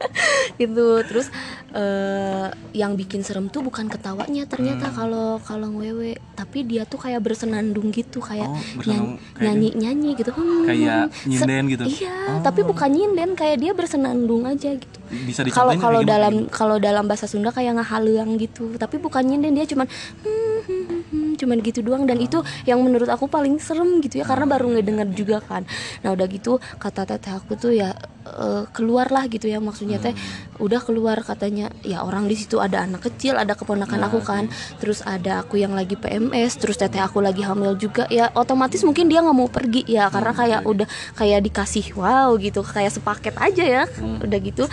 itu 0.57 0.85
terus 1.03 1.27
eh, 1.71 2.47
yang 2.73 2.93
bikin 2.93 3.21
serem 3.21 3.47
tuh 3.47 3.59
bukan 3.61 3.87
ketawanya 3.87 4.43
ternyata 4.45 4.85
Hmm. 4.85 4.95
kalau 4.97 5.27
kalau 5.39 5.69
wewe 5.73 6.15
tapi 6.33 6.61
dia 6.61 6.83
tuh 6.83 6.97
kayak 6.97 7.21
bersenandung 7.21 7.89
gitu 7.89 8.19
kayak 8.19 8.45
Oh, 8.45 8.59
bersenandung 8.75 9.15
kayak 9.31 9.39
nyanyi 9.41 9.69
nyanyi 9.73 10.09
gitu. 10.13 10.31
Hmm, 10.31 10.63
Kayak 10.65 11.07
nyinden 11.23 11.63
gitu? 11.69 11.83
iya 11.87 12.15
Oh. 12.27 12.41
tapi 12.41 12.61
bukan 12.61 12.89
nyinden 12.89 13.31
kayak 13.33 13.57
dia 13.57 13.71
bersenandung 13.71 14.43
aja 14.43 14.75
gitu. 14.75 14.97
Bisa 15.23 15.47
kalau 15.47 15.71
kalau 15.77 16.01
dalam 16.03 16.49
kalau 16.49 16.75
dalam 16.77 17.05
bahasa 17.05 17.23
Sunda 17.25 17.49
kayak 17.49 17.77
ngehaleang 17.77 18.35
gitu. 18.35 18.75
Tapi 18.75 18.97
bukan 18.97 19.23
nyinden 19.23 19.53
dia 19.53 19.63
cuman 19.63 19.87
hmm, 19.87 20.59
hmm, 20.65 20.94
hmm, 21.35 21.43
hmm, 21.43 21.43
cuman 21.43 21.57
gitu 21.59 21.79
doang. 21.83 22.03
Dan 22.07 22.23
itu 22.23 22.39
yang 22.63 22.79
menurut 22.79 23.11
aku 23.11 23.27
paling 23.27 23.59
serem 23.59 23.99
gitu 23.99 24.23
ya 24.23 24.25
karena 24.25 24.47
baru 24.47 24.71
ngedenger 24.71 25.11
juga 25.11 25.37
kan. 25.43 25.67
Nah 26.01 26.15
udah 26.15 26.27
gitu 26.31 26.57
kata 26.79 27.03
teteh 27.03 27.35
aku 27.35 27.59
tuh 27.59 27.75
ya 27.75 27.91
eh, 28.25 28.63
keluar 28.71 29.11
lah 29.11 29.27
gitu 29.27 29.51
ya 29.51 29.59
maksudnya 29.59 29.99
teh. 29.99 30.15
Udah 30.57 30.79
keluar 30.79 31.19
katanya 31.21 31.67
ya 31.83 32.01
orang 32.07 32.31
di 32.31 32.35
situ 32.39 32.63
ada 32.63 32.87
anak 32.87 33.03
kecil 33.11 33.35
ada 33.35 33.53
keponakan 33.53 33.99
aku 34.07 34.23
kan. 34.23 34.47
Terus 34.79 35.03
ada 35.03 35.43
aku 35.43 35.59
yang 35.59 35.75
lagi 35.75 35.99
PMS 35.99 36.57
terus 36.57 36.79
teteh 36.79 37.03
aku 37.03 37.19
lagi 37.19 37.43
hamil 37.43 37.75
juga. 37.75 38.07
Ya 38.07 38.31
otomatis 38.33 38.81
mungkin 38.87 39.11
dia 39.11 39.19
nggak 39.19 39.37
mau 39.37 39.51
pergi 39.51 39.83
ya 39.85 40.07
karena 40.07 40.31
kayak 40.31 40.61
udah 40.63 40.87
kayak 41.19 41.43
dikasih 41.43 41.93
wow 41.99 42.31
gitu 42.39 42.63
kayak 42.63 42.95
sepaket 42.95 43.35
aja 43.35 43.63
ya. 43.63 43.83
Udah 44.23 44.39
gitu 44.39 44.65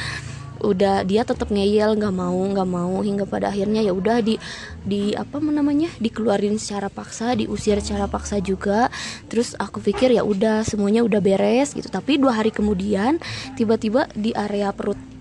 udah 0.63 1.05
dia 1.05 1.27
tetap 1.27 1.51
ngeyel 1.51 1.99
nggak 1.99 2.15
mau 2.15 2.39
nggak 2.39 2.69
mau 2.71 3.03
hingga 3.03 3.27
pada 3.27 3.51
akhirnya 3.51 3.83
ya 3.83 3.93
udah 3.93 4.23
di 4.23 4.39
di 4.83 5.13
apa 5.13 5.43
namanya 5.43 5.91
dikeluarin 5.99 6.57
secara 6.57 6.89
paksa 6.89 7.35
diusir 7.37 7.79
secara 7.83 8.07
paksa 8.09 8.39
juga. 8.41 8.89
Terus 9.29 9.59
aku 9.59 9.83
pikir 9.83 10.15
ya 10.15 10.23
udah 10.25 10.65
semuanya 10.65 11.05
udah 11.05 11.21
beres 11.21 11.75
gitu. 11.77 11.91
Tapi 11.91 12.17
dua 12.17 12.39
hari 12.39 12.55
kemudian 12.55 13.19
tiba-tiba 13.59 14.09
di 14.17 14.33
area 14.33 14.73
perut 14.73 15.12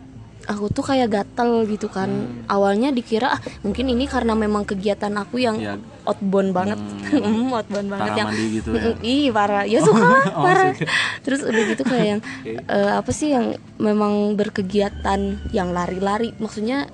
aku 0.44 0.66
tuh 0.68 0.84
kayak 0.84 1.10
gatel 1.10 1.66
gitu 1.66 1.86
kan 1.86 2.10
awalnya 2.48 2.90
dikira 2.90 3.36
ah, 3.36 3.42
mungkin 3.62 3.88
ini 3.88 4.06
karena 4.06 4.34
memang 4.34 4.64
kegiatan 4.64 5.14
aku 5.14 5.38
yang 5.38 5.58
Ya. 5.58 5.78
outbound 6.04 6.50
banget 6.52 6.80
Hmm, 7.12 7.52
outbound 7.58 7.88
banget 7.88 8.12
yang 8.18 8.30
gitu 8.32 8.70
ya. 8.72 8.96
Ih 9.02 9.30
parah, 9.30 9.64
ya 9.64 9.78
suka 9.80 10.00
lah, 10.02 10.24
Oh, 10.34 10.42
parah. 10.42 10.72
suka. 10.72 10.86
Terus 11.22 11.42
udah 11.44 11.64
gitu 11.68 11.84
kayak 11.84 12.06
yang 12.08 12.22
eh, 12.72 12.92
apa 12.96 13.12
sih 13.12 13.30
yang 13.30 13.46
memang 13.78 14.34
berkegiatan 14.34 15.20
yang 15.52 15.70
lari-lari, 15.70 16.34
maksudnya 16.38 16.88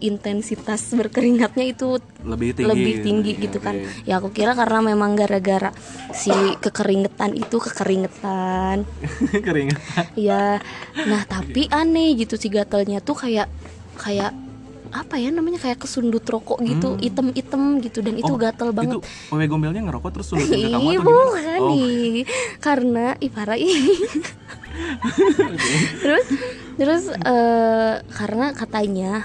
intensitas 0.00 0.88
berkeringatnya 0.90 1.64
itu 1.68 2.00
Lebih 2.20 2.56
tinggi. 2.56 2.66
lebih 2.66 2.94
tinggi 3.00 3.30
Iya, 3.30 3.40
gitu 3.44 3.58
kan. 3.60 3.74
Ya 4.02 4.16
aku 4.16 4.28
kira 4.28 4.52
karena 4.52 4.78
memang 4.82 5.14
gara-gara 5.14 5.70
si 6.10 6.30
kekeringetan 6.58 7.32
itu 7.32 7.56
kekeringetan. 7.56 8.82
Keringetan. 9.46 10.04
Ya, 10.14 10.58
nah 11.04 11.22
tapi 11.22 11.66
aneh 11.68 12.12
gitu 12.14 12.34
si 12.34 12.48
gatelnya 12.48 12.98
tuh 12.98 13.14
kayak 13.14 13.46
kayak 13.96 14.32
apa 14.90 15.14
ya 15.16 15.30
namanya 15.30 15.62
kayak 15.62 15.78
kesundut 15.78 16.26
rokok 16.26 16.58
gitu, 16.66 16.98
item-item 16.98 17.78
gitu 17.78 18.02
dan 18.02 18.18
itu 18.18 18.26
Hmm. 18.26 18.34
Oh, 18.34 18.40
gatel 18.40 18.68
banget. 18.74 18.98
Itu 18.98 19.00
wewe 19.30 19.46
gombelnya 19.46 19.80
ngerokok 19.86 20.10
terus 20.10 20.26
sundutin 20.26 20.50
ke 20.50 20.68
kamu 20.68 20.88
atau 20.90 21.02
bukan? 21.06 21.60
Oh, 21.62 21.68
nih. 21.70 22.26
Karena 22.58 23.14
ih 23.16 23.30
parah 23.30 23.54
ih. 23.54 23.70
terus 26.02 26.26
terus 26.74 27.04
eh, 27.12 27.94
karena 28.08 28.50
katanya 28.50 29.22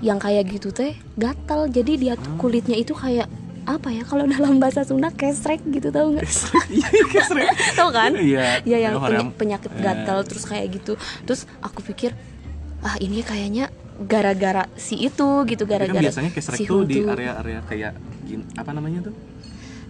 yang 0.00 0.16
kayak 0.16 0.48
gitu 0.48 0.68
teh 0.68 0.92
gatal. 1.14 1.66
Jadi 1.66 1.92
dia 1.98 2.14
kulitnya 2.36 2.74
itu 2.74 2.92
kayak 2.92 3.26
apa 3.64 3.88
ya 3.88 4.04
kalau 4.04 4.28
dalam 4.28 4.60
bahasa 4.60 4.84
Sunda 4.84 5.08
kesrek 5.08 5.64
gitu 5.66 5.88
tau 5.88 6.12
nggak 6.12 6.28
Iya, 6.68 6.88
kesrek. 7.08 7.48
tau 7.80 7.88
kan 7.88 8.12
Iya. 8.12 8.60
ya 8.60 8.78
yang 8.78 9.00
peny- 9.00 9.32
penyakit 9.32 9.72
Eh. 9.72 9.80
gatal 9.80 10.20
terus 10.20 10.44
kayak 10.44 10.68
gitu 10.70 11.00
terus 11.24 11.48
aku 11.58 11.80
pikir 11.80 12.12
ah 12.80 13.00
ini 13.00 13.24
kayaknya 13.24 13.72
gara-gara 13.96 14.68
si 14.76 15.00
itu 15.00 15.48
gitu 15.48 15.64
kan 15.64 15.80
gara-gara 15.80 15.96
biasanya 15.96 16.28
kesrek 16.28 16.60
si 16.60 16.68
tuh 16.68 16.84
di 16.84 17.00
area-area 17.00 17.64
kayak 17.64 17.92
apa 18.52 18.70
namanya 18.70 19.08
tuh? 19.08 19.14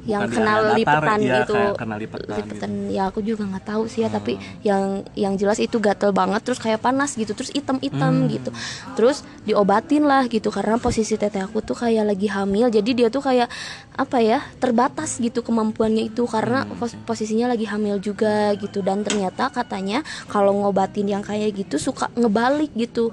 Yang 0.04 0.20
Bukan 0.22 0.30
di 0.30 0.36
kenal 0.36 0.60
lipetan 0.74 1.18
iya, 1.18 1.34
gitu 1.40 1.54
kenal 1.74 1.96
lipetan 1.96 2.28
gitu. 2.38 2.92
ya 2.92 3.02
aku 3.06 3.20
juga 3.20 3.42
nggak 3.46 3.64
tahu 3.64 3.82
sih 3.84 4.00
ya 4.00 4.08
tapi 4.08 4.36
yang 4.60 4.82
yang 5.14 5.34
jelas 5.34 5.56
itu 5.56 5.76
gatel 5.78 6.10
banget 6.10 6.40
terus 6.40 6.56
kayak 6.56 6.78
panas 6.78 7.12
gitu 7.12 7.32
terus 7.32 7.48
item-item 7.50 7.92
Hmm. 8.14 8.28
gitu 8.28 8.50
terus 8.92 9.16
diobatin 9.42 10.02
lah 10.02 10.24
gitu 10.26 10.48
karena 10.48 10.76
posisi 10.76 11.14
teteh 11.14 11.40
aku 11.40 11.58
tuh 11.58 11.74
kayak 11.74 12.04
lagi 12.06 12.26
hamil 12.26 12.68
jadi 12.68 12.90
dia 12.94 13.08
tuh 13.08 13.20
kayak 13.20 13.48
apa 13.92 14.18
ya 14.18 14.40
terbatas 14.54 15.16
gitu 15.16 15.40
kemampuannya 15.40 16.06
itu 16.06 16.24
karena 16.24 16.62
Hmm. 16.62 16.76
pos- 16.76 16.98
posisinya 17.00 17.48
lagi 17.48 17.64
hamil 17.64 17.96
juga 17.96 18.52
gitu 18.54 18.80
dan 18.80 19.00
ternyata 19.00 19.48
katanya 19.48 20.00
kalau 20.26 20.52
ngobatin 20.54 21.06
yang 21.06 21.20
kayak 21.20 21.54
gitu 21.54 21.80
suka 21.82 22.12
ngebalik 22.12 22.70
gitu 22.74 23.08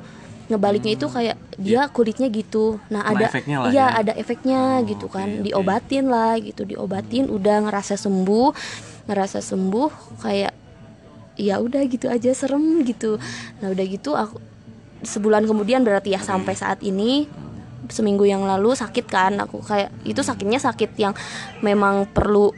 ngebaliknya 0.51 0.93
itu 0.93 1.07
kayak 1.07 1.39
dia 1.55 1.87
kulitnya 1.87 2.27
gitu 2.27 2.77
nah 2.87 3.01
Hmm. 3.01 3.15
Kena 3.15 3.17
ada 3.17 3.25
efeknya 3.27 3.57
lah 3.57 3.69
iya 3.69 3.79
ya. 3.81 3.87
ada 3.97 4.13
efeknya 4.13 4.61
Oh, 4.73 4.85
gitu 4.85 5.05
kan 5.07 5.27
oke. 5.31 5.43
diobatin 5.43 6.05
lah 6.05 6.33
gitu 6.37 6.61
diobatin 6.63 7.25
udah 7.27 7.57
ngerasa 7.65 7.95
sembuh 7.95 8.49
ngerasa 9.07 9.39
sembuh 9.39 9.89
kayak 10.19 10.53
ya 11.35 11.57
udah 11.57 11.81
gitu 11.85 12.05
aja 12.05 12.29
serem 12.31 12.83
gitu 12.83 13.17
nah 13.57 13.71
udah 13.71 13.85
gitu 13.87 14.13
aku 14.13 14.37
sebulan 15.01 15.43
kemudian 15.43 15.81
berarti 15.81 16.11
ya 16.11 16.21
sampai 16.21 16.53
saat 16.53 16.83
ini 16.83 17.25
seminggu 17.89 18.23
yang 18.23 18.45
lalu 18.45 18.71
sakit 18.71 19.05
kan 19.05 19.33
aku 19.35 19.57
kayak 19.59 19.89
itu 20.03 20.21
sakitnya 20.21 20.59
sakit 20.59 20.93
yang 20.95 21.17
memang 21.59 22.05
perlu 22.05 22.53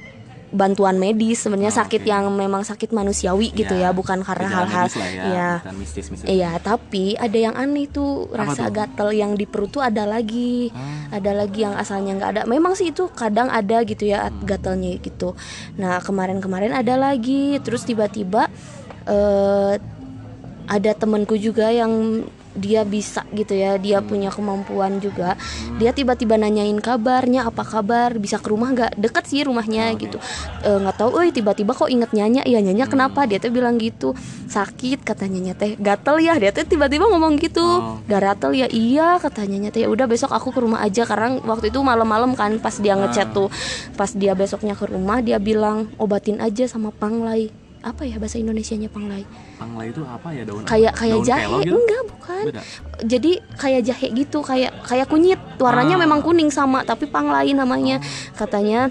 bantuan 0.54 0.96
medis 0.96 1.42
sebenarnya 1.42 1.74
Oh, 1.74 1.80
sakit 1.82 2.02
oke. 2.02 2.08
yang 2.08 2.30
memang 2.30 2.62
sakit 2.62 2.94
manusiawi 2.94 3.50
gitu 3.52 3.74
ya, 3.74 3.90
bukan 3.90 4.22
karena 4.22 4.46
hal-hal 4.48 4.86
ya, 4.88 5.10
ya. 5.26 5.52
Iya, 6.24 6.52
tapi 6.62 7.18
ada 7.18 7.34
yang 7.34 7.58
aneh 7.58 7.90
tuh 7.90 8.30
Apa 8.30 8.54
rasa 8.54 8.70
tuh? 8.70 8.78
gatel 8.78 9.10
yang 9.12 9.34
di 9.34 9.44
perut 9.44 9.74
tuh 9.74 9.82
ada 9.82 10.06
lagi, 10.06 10.70
Ah. 10.70 11.10
ada 11.12 11.34
lagi 11.34 11.66
yang 11.66 11.74
asalnya 11.74 12.14
nggak 12.16 12.30
ada. 12.30 12.42
Memang 12.46 12.78
sih 12.78 12.94
itu 12.94 13.10
kadang 13.10 13.50
ada 13.50 13.82
gitu 13.82 14.06
ya 14.06 14.30
Hmm. 14.30 14.46
gatelnya 14.46 14.94
gitu. 14.96 15.34
Nah 15.76 15.98
kemarin-kemarin 16.00 16.70
ada 16.72 16.94
lagi, 16.96 17.58
terus 17.60 17.82
tiba-tiba 17.82 18.46
eh 19.04 19.74
ada 20.64 20.92
temanku 20.94 21.36
juga 21.36 21.68
yang 21.68 22.24
dia 22.54 22.86
bisa 22.86 23.26
gitu 23.34 23.54
ya, 23.54 23.78
dia 23.82 24.00
Hmm. 24.00 24.08
punya 24.10 24.30
kemampuan 24.30 25.02
juga. 25.02 25.36
Dia 25.82 25.92
tiba-tiba 25.92 26.38
nanyain 26.38 26.78
kabarnya, 26.78 27.50
apa 27.50 27.66
kabar, 27.66 28.16
bisa 28.18 28.38
ke 28.38 28.48
rumah 28.50 28.72
nggak? 28.74 28.98
Deket 28.98 29.26
sih 29.30 29.42
rumahnya 29.46 29.94
gitu. 29.98 30.18
Eh, 30.62 30.78
nggak 30.78 30.96
tahu, 30.98 31.22
eh 31.22 31.34
tiba-tiba 31.34 31.74
kok 31.74 31.90
inget 31.90 32.14
nyanya, 32.14 32.46
iya 32.46 32.62
nyanya 32.62 32.86
Hmm. 32.86 32.94
kenapa? 32.94 33.26
Dia 33.26 33.42
tuh 33.42 33.50
bilang 33.50 33.82
gitu, 33.82 34.14
sakit 34.48 35.02
katanya 35.02 35.54
teh, 35.58 35.76
gatel 35.78 36.22
ya. 36.22 36.38
Dia 36.38 36.54
tuh 36.54 36.66
tiba-tiba 36.66 37.10
ngomong 37.10 37.38
gitu, 37.42 37.64
Oh. 37.64 37.98
gatel 38.06 38.54
ya, 38.54 38.68
iya 38.70 39.18
katanya 39.18 39.74
teh. 39.74 39.84
Ya 39.84 39.90
udah 39.90 40.06
besok 40.06 40.32
aku 40.32 40.54
ke 40.54 40.60
rumah 40.62 40.80
aja 40.86 41.04
karena 41.04 41.42
waktu 41.44 41.74
itu 41.74 41.82
malam-malam 41.82 42.38
kan 42.38 42.56
pas 42.62 42.78
dia 42.78 42.94
ngechat 42.96 43.34
tuh, 43.34 43.50
pas 43.98 44.10
dia 44.14 44.38
besoknya 44.38 44.78
ke 44.78 44.86
rumah 44.88 45.20
dia 45.20 45.42
bilang 45.42 45.90
obatin 45.98 46.40
aja 46.40 46.70
sama 46.70 46.94
panglai. 46.94 47.63
Apa 47.84 48.08
ya 48.08 48.16
bahasa 48.16 48.40
Indonesianya 48.40 48.88
panglai? 48.88 49.28
Panglai 49.60 49.92
itu 49.92 50.00
apa 50.02 50.32
ya 50.32 50.48
daun? 50.48 50.64
Kayak 50.64 50.96
apa? 50.96 51.00
kayak 51.04 51.14
Daun 51.14 51.28
jahe, 51.28 51.46
gitu? 51.60 51.76
enggak 51.76 52.02
bukan 52.08 52.44
Beda. 52.48 52.62
jadi 53.04 53.32
kayak 53.54 53.82
jahe 53.84 54.08
gitu 54.10 54.40
kayak 54.40 54.72
kayak 54.82 55.06
kunyit 55.06 55.40
warnanya 55.60 55.96
Ah. 55.96 56.02
memang 56.02 56.24
kuning 56.24 56.48
sama 56.48 56.82
tapi 56.82 57.06
panglai 57.06 57.52
namanya 57.52 58.00
katanya 58.34 58.88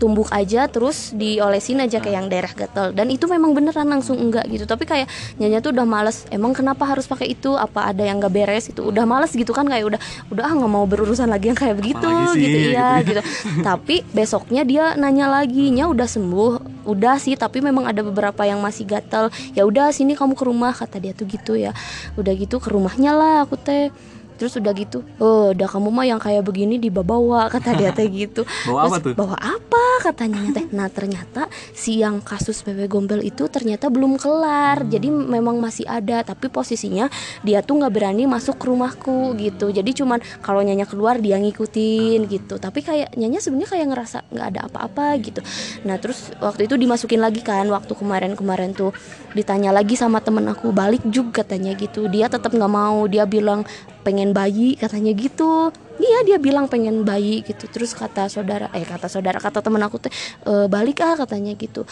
tumbuk 0.00 0.32
aja 0.32 0.64
terus 0.64 1.12
diolesin 1.12 1.84
aja 1.84 2.00
kayak 2.00 2.16
yang 2.16 2.28
daerah 2.32 2.48
gatel. 2.56 2.96
Dan 2.96 3.12
itu 3.12 3.28
memang 3.28 3.52
beneran 3.52 3.84
langsung 3.84 4.16
enggak 4.16 4.48
gitu. 4.48 4.64
Tapi 4.64 4.88
kayak 4.88 5.12
nyanya 5.36 5.60
tuh 5.60 5.76
udah 5.76 5.84
males 5.84 6.24
emang 6.32 6.56
kenapa 6.56 6.88
harus 6.88 7.04
pakai 7.04 7.36
itu? 7.36 7.52
Apa 7.52 7.92
ada 7.92 8.00
yang 8.00 8.16
nggak 8.16 8.32
beres? 8.32 8.72
Itu 8.72 8.88
udah 8.88 9.04
males 9.04 9.36
gitu 9.36 9.52
kan 9.52 9.68
kayak 9.68 9.84
udah 9.84 10.00
udah 10.32 10.42
ah 10.48 10.52
nggak 10.56 10.72
mau 10.72 10.88
berurusan 10.88 11.28
lagi 11.28 11.52
yang 11.52 11.58
kayak 11.60 11.76
begitu 11.76 12.08
sih, 12.32 12.40
gitu 12.40 12.58
iya 12.72 13.04
gitu. 13.04 13.20
gitu. 13.20 13.22
Tapi 13.60 14.00
besoknya 14.16 14.64
dia 14.64 14.96
nanya 14.96 15.28
lagi 15.28 15.68
nya 15.68 15.84
udah 15.92 16.08
sembuh? 16.08 16.82
Udah 16.88 17.20
sih 17.20 17.36
tapi 17.36 17.60
memang 17.60 17.84
ada 17.84 18.00
beberapa 18.00 18.40
yang 18.48 18.64
masih 18.64 18.88
gatel. 18.88 19.28
Ya 19.52 19.68
udah 19.68 19.92
sini 19.92 20.16
kamu 20.16 20.32
ke 20.32 20.44
rumah 20.48 20.72
kata 20.72 20.96
dia 20.96 21.12
tuh 21.12 21.28
gitu 21.28 21.60
ya. 21.60 21.76
Udah 22.16 22.32
gitu 22.32 22.56
ke 22.56 22.72
rumahnya 22.72 23.12
lah 23.12 23.44
aku 23.44 23.60
teh 23.60 23.92
terus 24.40 24.56
udah 24.56 24.72
gitu 24.72 25.04
oh 25.20 25.52
udah 25.52 25.68
kamu 25.68 25.92
mah 25.92 26.06
yang 26.08 26.16
kayak 26.16 26.40
begini 26.40 26.80
dibawa 26.80 27.46
kata 27.54 27.76
dia 27.76 27.90
teh 27.92 28.08
gitu. 28.08 28.42
Bawa 28.68 28.88
apa 28.88 28.96
tuh? 29.02 29.12
bawa 29.12 29.36
apa? 29.36 29.82
katanya 30.00 30.40
teh. 30.56 30.64
Nah 30.80 30.88
ternyata 30.88 31.52
si 31.76 32.00
yang 32.00 32.24
kasus 32.24 32.64
PW 32.64 32.88
Gombel 32.88 33.20
itu 33.20 33.44
ternyata 33.52 33.92
belum 33.92 34.16
kelar. 34.16 34.88
Jadi 34.88 35.12
memang 35.12 35.60
masih 35.60 35.84
ada 35.84 36.24
tapi 36.24 36.48
posisinya 36.48 37.12
dia 37.44 37.60
tuh 37.60 37.84
nggak 37.84 37.92
berani 37.92 38.24
masuk 38.24 38.56
ke 38.56 38.64
rumahku 38.70 39.36
gitu. 39.36 39.68
Jadi 39.68 39.90
cuman 39.92 40.24
kalau 40.40 40.64
nyanya 40.64 40.88
keluar 40.88 41.20
dia 41.20 41.36
ngikutin 41.36 42.24
gitu. 42.32 42.56
Tapi 42.56 42.80
kayak 42.80 43.12
nyanya 43.18 43.44
sebenarnya 43.44 43.70
kayak 43.76 43.86
ngerasa 43.92 44.18
nggak 44.32 44.46
ada 44.56 44.60
apa-apa 44.72 45.06
gitu. 45.20 45.44
Nah 45.84 46.00
terus 46.00 46.32
waktu 46.40 46.64
itu 46.64 46.80
dimasukin 46.80 47.20
lagi 47.20 47.44
kan 47.44 47.68
waktu 47.68 47.92
kemarin-kemarin 47.92 48.72
tuh 48.72 48.96
ditanya 49.36 49.70
lagi 49.74 49.94
sama 50.00 50.24
temen 50.24 50.48
aku 50.48 50.72
balik 50.72 51.04
juga 51.12 51.44
katanya 51.44 51.76
gitu. 51.76 52.08
Dia 52.08 52.32
tetap 52.32 52.56
nggak 52.56 52.72
mau 52.72 53.04
dia 53.04 53.28
bilang 53.28 53.68
pengen 54.02 54.32
bayi 54.32 54.76
katanya 54.76 55.12
gitu. 55.12 55.72
Iya 56.00 56.18
dia 56.24 56.38
bilang 56.40 56.66
pengen 56.66 57.04
bayi 57.04 57.44
gitu. 57.44 57.68
Terus 57.68 57.92
kata 57.92 58.28
saudara 58.32 58.72
eh 58.72 58.84
kata 58.84 59.06
saudara 59.12 59.36
kata 59.36 59.60
temen 59.60 59.80
aku 59.84 60.00
teh 60.00 60.12
"E, 60.48 60.66
balik 60.68 61.04
ah 61.04 61.16
katanya 61.16 61.52
gitu. 61.56 61.84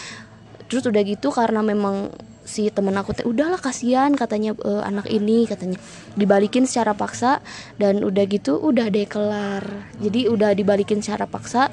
Terus 0.69 0.85
udah 0.89 1.03
gitu 1.05 1.29
karena 1.33 1.61
memang 1.65 2.13
si 2.49 2.73
temen 2.73 2.97
aku 2.97 3.13
teh 3.13 3.25
udahlah 3.29 3.61
kasihan 3.61 4.13
katanya 4.17 4.57
"E, 4.57 4.71
anak 4.85 5.09
ini 5.13 5.45
katanya. 5.45 5.77
Dibalikin 6.17 6.65
secara 6.65 6.97
paksa 6.97 7.45
dan 7.77 8.01
udah 8.01 8.25
gitu 8.29 8.57
udah 8.57 8.89
deh 8.89 9.05
kelar. 9.05 9.65
Jadi 10.01 10.29
udah 10.33 10.57
dibalikin 10.57 11.05
secara 11.05 11.29
paksa 11.29 11.69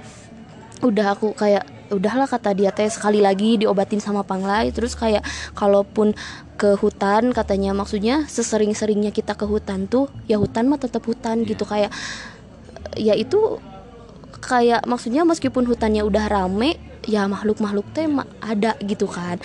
udah 0.84 1.16
aku 1.16 1.32
kayak 1.32 1.75
udahlah 1.94 2.26
kata 2.26 2.56
dia 2.58 2.74
teh 2.74 2.90
sekali 2.90 3.22
lagi 3.22 3.62
diobatin 3.62 4.02
sama 4.02 4.26
panglai 4.26 4.74
terus 4.74 4.98
kayak 4.98 5.22
kalaupun 5.54 6.18
ke 6.56 6.74
hutan 6.80 7.36
katanya 7.36 7.76
maksudnya 7.76 8.24
sesering-seringnya 8.26 9.12
kita 9.12 9.36
ke 9.36 9.44
hutan 9.44 9.86
tuh 9.86 10.08
ya 10.26 10.40
hutan 10.40 10.72
mah 10.72 10.80
tetap 10.80 11.04
hutan 11.04 11.44
gitu. 11.44 11.68
Kayak 11.68 11.92
ya 12.96 13.14
itu 13.14 13.60
kayak 14.40 14.86
maksudnya 14.88 15.28
meskipun 15.28 15.68
hutannya 15.68 16.06
udah 16.06 16.26
rame 16.32 16.80
ya 17.06 17.30
makhluk-makhluk 17.30 17.86
teh 17.94 18.10
ada 18.42 18.74
gitu 18.82 19.06
kan 19.06 19.38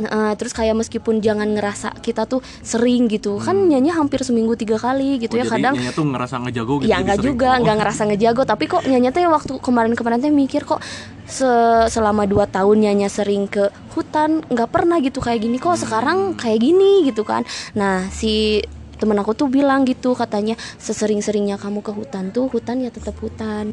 Nah, 0.00 0.32
terus 0.32 0.50
kayak 0.50 0.72
meskipun 0.74 1.20
jangan 1.20 1.44
ngerasa 1.46 1.92
kita 1.96 2.24
tuh 2.24 2.40
sering 2.60 3.04
gitu 3.06 3.36
kan 3.36 3.68
nyanyi 3.68 3.90
hampir 3.90 4.20
seminggu 4.20 4.54
tiga 4.54 4.76
kali 4.76 5.18
gitu 5.18 5.36
Hmm. 5.36 5.36
Oh, 5.36 5.38
ya 5.38 5.46
jadi 5.46 5.54
kadang 5.54 5.74
Nyonya 5.76 5.92
tuh 5.92 6.06
ngerasa 6.06 6.34
ngejago 6.38 6.74
gitu 6.78 6.88
ya 6.88 6.96
nggak 6.98 7.18
juga 7.20 7.48
Oh. 7.50 7.60
nggak 7.60 7.76
ngerasa 7.76 8.02
ngejago 8.06 8.42
tapi 8.42 8.64
kok 8.66 8.82
nyanya 8.82 9.10
teh 9.10 9.22
waktu 9.22 9.52
kemarin-kemarin 9.56 10.18
teh 10.18 10.32
mikir 10.32 10.64
kok 10.64 10.80
se- 11.22 11.46
selama 11.86 12.24
dua 12.24 12.44
tahun 12.44 12.80
nyanya 12.80 13.06
sering 13.06 13.44
ke 13.44 13.68
hutan 13.90 14.40
nggak 14.42 14.68
pernah 14.68 14.96
gitu 14.98 15.18
kayak 15.18 15.40
gini 15.40 15.56
kok 15.56 15.76
sekarang 15.76 16.32
kayak 16.34 16.58
gini 16.58 17.04
gitu 17.04 17.22
kan 17.22 17.44
nah 17.72 18.08
si 18.08 18.64
temen 18.96 19.16
aku 19.16 19.32
tuh 19.32 19.48
bilang 19.48 19.84
gitu 19.84 20.12
katanya 20.12 20.56
sesering-seringnya 20.76 21.56
kamu 21.56 21.80
ke 21.80 21.88
hutan 21.88 22.28
tuh 22.28 22.48
hutan 22.48 22.80
ya 22.80 22.88
tetap 22.88 23.16
hutan 23.16 23.72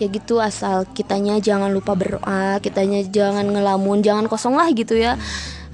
ya 0.00 0.06
gitu 0.08 0.40
asal 0.40 0.88
kitanya 0.92 1.38
jangan 1.42 1.72
lupa 1.72 1.92
berdoa 1.92 2.58
kitanya 2.64 3.04
jangan 3.04 3.48
ngelamun 3.48 4.00
jangan 4.00 4.26
kosong 4.30 4.56
lah 4.56 4.68
gitu 4.72 4.96
ya. 4.96 5.16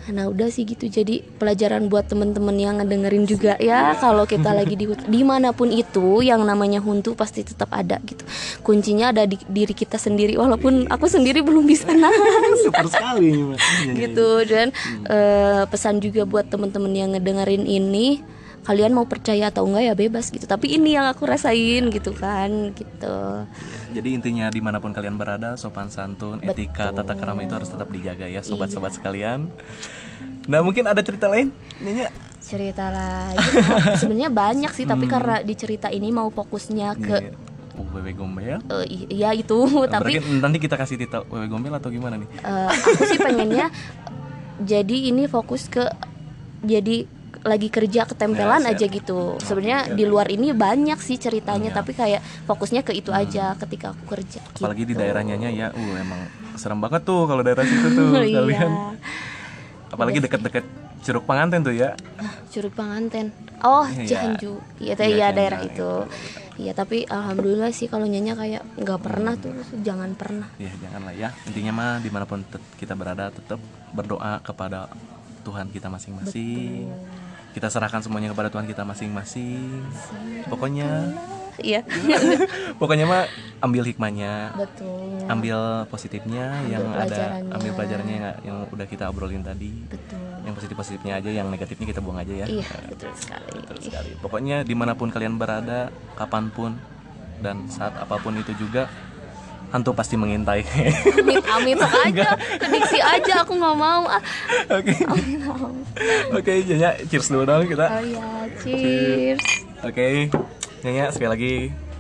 Nah 0.09 0.25
udah 0.29 0.49
sih 0.49 0.65
gitu. 0.65 0.89
Jadi 0.89 1.21
pelajaran 1.21 1.93
buat 1.93 2.09
temen-temen 2.09 2.57
yang 2.57 2.81
ngedengerin 2.81 3.29
juga 3.29 3.61
ya. 3.61 3.93
Kalau 4.01 4.25
kita 4.25 4.57
lagi 4.57 4.73
di 4.73 4.89
di 4.89 5.21
mana 5.21 5.53
pun 5.53 5.69
itu 5.69 6.25
yang 6.25 6.41
namanya 6.49 6.81
huntu 6.81 7.13
pasti 7.13 7.45
tetap 7.45 7.69
ada 7.73 8.01
gitu. 8.05 8.25
Kuncinya 8.65 9.13
ada 9.13 9.29
di 9.29 9.37
diri 9.49 9.77
kita 9.77 10.01
sendiri 10.01 10.41
walaupun 10.41 10.89
aku 10.89 11.07
sendiri 11.09 11.45
belum 11.45 11.69
bisa 11.69 11.93
nahan. 11.93 12.51
Super 12.65 12.89
sekali 12.89 13.37
gitu 13.97 14.49
dan 14.49 14.73
eh, 15.05 15.63
pesan 15.69 16.01
juga 16.01 16.25
buat 16.25 16.49
temen-temen 16.49 16.93
yang 16.97 17.11
ngedengerin 17.13 17.69
ini 17.69 18.38
kalian 18.63 18.91
mau 18.91 19.05
percaya 19.05 19.49
atau 19.49 19.65
enggak 19.65 19.85
ya 19.85 19.95
bebas 19.95 20.29
gitu 20.29 20.45
tapi 20.45 20.71
ini 20.71 20.93
yang 20.93 21.05
aku 21.05 21.25
rasain 21.25 21.89
gitu 21.89 22.13
kan 22.13 22.49
gitu 22.73 23.17
Iya, 23.49 23.79
Jadi 23.95 24.09
intinya 24.13 24.47
di 24.49 24.61
mana 24.61 24.79
pun 24.79 24.93
kalian 24.93 25.17
berada, 25.17 25.57
sopan 25.57 25.89
santun, 25.89 26.39
etika, 26.43 26.93
tata 26.93 27.13
kerama 27.13 27.41
itu 27.41 27.51
harus 27.51 27.67
tetap 27.67 27.89
dijaga 27.89 28.27
ya, 28.27 28.41
sobat-sobat 28.41 28.91
Iya. 28.91 28.97
sekalian. 28.97 29.41
Nah 30.45 30.61
mungkin 30.61 30.85
ada 30.85 31.01
cerita 31.01 31.27
lain, 31.27 31.49
Nyonya? 31.79 32.13
cerita 32.39 32.89
lagi 32.89 33.45
sebenarnya 34.01 34.31
banyak 34.31 34.71
sih 34.71 34.85
tapi 34.85 35.05
karena 35.05 35.41
di 35.41 35.53
cerita 35.53 35.89
ini 35.89 36.09
mau 36.09 36.29
fokusnya 36.29 36.95
ke 36.95 37.17
Nih, 37.19 37.33
uh, 37.75 37.89
wewe 37.91 38.13
gombel. 38.13 38.57
i- 38.87 39.09
iya 39.11 39.33
itu 39.33 39.59
tapi 39.87 40.17
Berarti 40.17 40.39
nanti 40.39 40.59
kita 40.59 40.77
kasih 40.77 40.97
tita 40.97 41.25
wewe 41.27 41.45
gombel 41.45 41.73
atau 41.73 41.89
gimana 41.89 42.17
nih? 42.17 42.29
eh, 42.39 42.69
aku 42.71 43.05
sih 43.05 43.19
pengennya 43.19 43.69
jadi 44.59 44.97
ini 45.09 45.27
fokus 45.27 45.67
ke 45.67 45.83
jadi 46.61 47.05
lagi 47.41 47.69
kerja 47.69 48.03
ketempelan 48.05 48.61
Ya, 48.61 48.73
aja 48.73 48.87
gitu 48.87 49.39
sebenarnya 49.39 49.93
di 49.93 50.03
luar 50.03 50.27
ini 50.27 50.51
banyak 50.51 50.99
sih 50.99 51.17
ceritanya 51.17 51.71
Iya. 51.71 51.77
tapi 51.77 51.93
kayak 51.93 52.19
fokusnya 52.45 52.83
ke 52.83 52.93
itu 52.93 53.09
aja 53.09 53.55
ketika 53.57 53.93
aku 53.93 54.05
kerja 54.11 54.43
Apalagi 54.55 54.83
di 54.83 54.93
gitu. 54.93 55.01
daerahnya 55.01 55.37
ya, 55.49 55.69
uh 55.69 55.95
emang 55.97 56.21
serem 56.55 56.79
banget 56.79 57.03
tuh 57.03 57.25
kalau 57.25 57.41
daerah 57.41 57.63
situ 57.63 57.89
tuh 57.89 58.11
Iya. 58.21 58.43
kalian. 58.43 58.71
Apalagi 59.89 60.19
deket-deket 60.21 60.65
Curug 60.99 61.25
Panganten 61.25 61.63
tuh 61.63 61.73
ya. 61.73 61.95
Curug 62.51 62.75
Panganten. 62.75 63.31
Oh, 63.61 63.87
Iya. 63.87 64.35
Cianju. 64.35 64.53
Iya, 64.77 64.93
Iya, 64.93 65.07
iya 65.07 65.17
Cianju 65.25 65.37
daerah 65.39 65.61
itu. 65.63 65.73
itu. 65.73 65.93
Iya, 66.59 66.73
tapi 66.75 67.07
alhamdulillah 67.07 67.71
sih 67.71 67.87
kalau 67.87 68.05
nyanyi 68.05 68.35
kayak 68.35 68.63
nggak 68.77 68.99
pernah 68.99 69.39
tuh, 69.39 69.55
jangan 69.79 70.11
pernah. 70.13 70.51
Ya 70.59 70.75
janganlah 70.77 71.15
ya. 71.15 71.31
Intinya 71.47 71.73
mah 71.73 71.91
di 71.99 72.11
mana 72.11 72.27
pun 72.27 72.43
kita 72.75 72.93
berada 72.93 73.31
tetap 73.31 73.63
berdoa 73.89 74.43
kepada 74.43 74.91
Tuhan 75.41 75.71
kita 75.71 75.87
masing-masing. 75.87 76.91
Kita 77.57 77.69
serahkan 77.73 78.05
semuanya 78.05 78.31
kepada 78.31 78.53
Tuhan 78.53 78.69
kita 78.69 78.85
masing-masing. 78.85 79.83
Pokoknya, 80.47 81.13
Iya. 81.59 81.83
pokoknya 82.81 83.05
mah 83.05 83.27
ambil 83.59 83.83
hikmahnya, 83.83 84.55
Betul. 84.55 85.27
ambil 85.27 85.59
positifnya 85.91 86.55
Ambil 86.55 86.71
yang 86.71 86.85
ada, 86.95 87.43
ambil 87.59 87.71
pelajarannya 87.75 88.15
yang, 88.15 88.27
yang 88.47 88.57
udah 88.71 88.87
kita 88.87 89.11
obrolin 89.11 89.43
tadi. 89.43 89.75
Betul. 89.91 90.23
Yang 90.47 90.55
positif-positifnya 90.63 91.19
aja, 91.19 91.31
yang 91.35 91.51
negatifnya 91.51 91.91
kita 91.91 91.99
buang 91.99 92.23
aja 92.23 92.31
ya. 92.31 92.47
Iya, 92.47 92.71
betul 92.87 93.11
sekali. 93.19 93.51
Betul 93.59 93.79
sekali. 93.83 94.11
Pokoknya 94.23 94.63
di 94.63 94.75
mana 94.79 94.95
pun 94.95 95.11
kalian 95.11 95.35
berada, 95.35 95.91
kapan 96.15 96.47
pun 96.55 96.79
dan 97.43 97.67
saat 97.67 97.95
apa 97.99 98.23
pun 98.23 98.39
itu 98.39 98.55
juga, 98.55 98.87
hantu 99.69 99.93
pasti 99.93 100.17
mengintai. 100.17 100.65
Amit 101.19 101.45
amit 101.45 101.79
aja, 101.81 102.29
kediksi 102.57 102.99
aja 103.01 103.45
aku 103.45 103.57
nggak 103.57 103.77
mau. 103.77 104.09
Ah. 104.09 104.23
Oke. 104.73 104.95
Oke, 106.33 106.53
Nyonya, 106.65 106.91
cheers 107.09 107.29
dulu 107.29 107.45
dong 107.45 107.69
kita. 107.69 107.87
Oh 107.89 108.03
ya, 108.05 108.29
cheers. 108.61 109.43
Oke. 109.85 110.33
Nyonya 110.85 111.05
sekali 111.11 111.31
lagi 111.31 111.53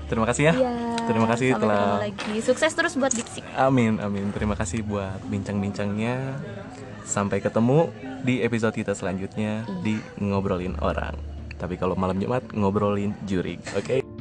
terima 0.08 0.26
kasih 0.26 0.42
ya. 0.50 0.54
Iya. 0.56 0.74
Terima 1.08 1.26
kasih 1.28 1.48
sampai 1.56 1.62
telah 1.64 1.84
lagi. 2.04 2.34
Sukses 2.44 2.72
terus 2.76 2.92
buat 3.00 3.12
Diksi. 3.12 3.40
Amin, 3.56 3.96
amin. 4.00 4.28
Terima 4.32 4.52
kasih 4.56 4.84
buat 4.84 5.20
bincang-bincangnya. 5.28 6.36
Sampai 7.08 7.40
ketemu 7.40 7.88
di 8.20 8.44
episode 8.44 8.76
kita 8.76 8.92
selanjutnya 8.92 9.64
di 9.80 9.96
ngobrolin 10.20 10.76
orang. 10.84 11.16
Tapi 11.56 11.80
kalau 11.80 11.96
malam 11.96 12.20
Jumat 12.20 12.44
ngobrolin 12.52 13.16
jurig, 13.24 13.58
oke? 13.72 14.17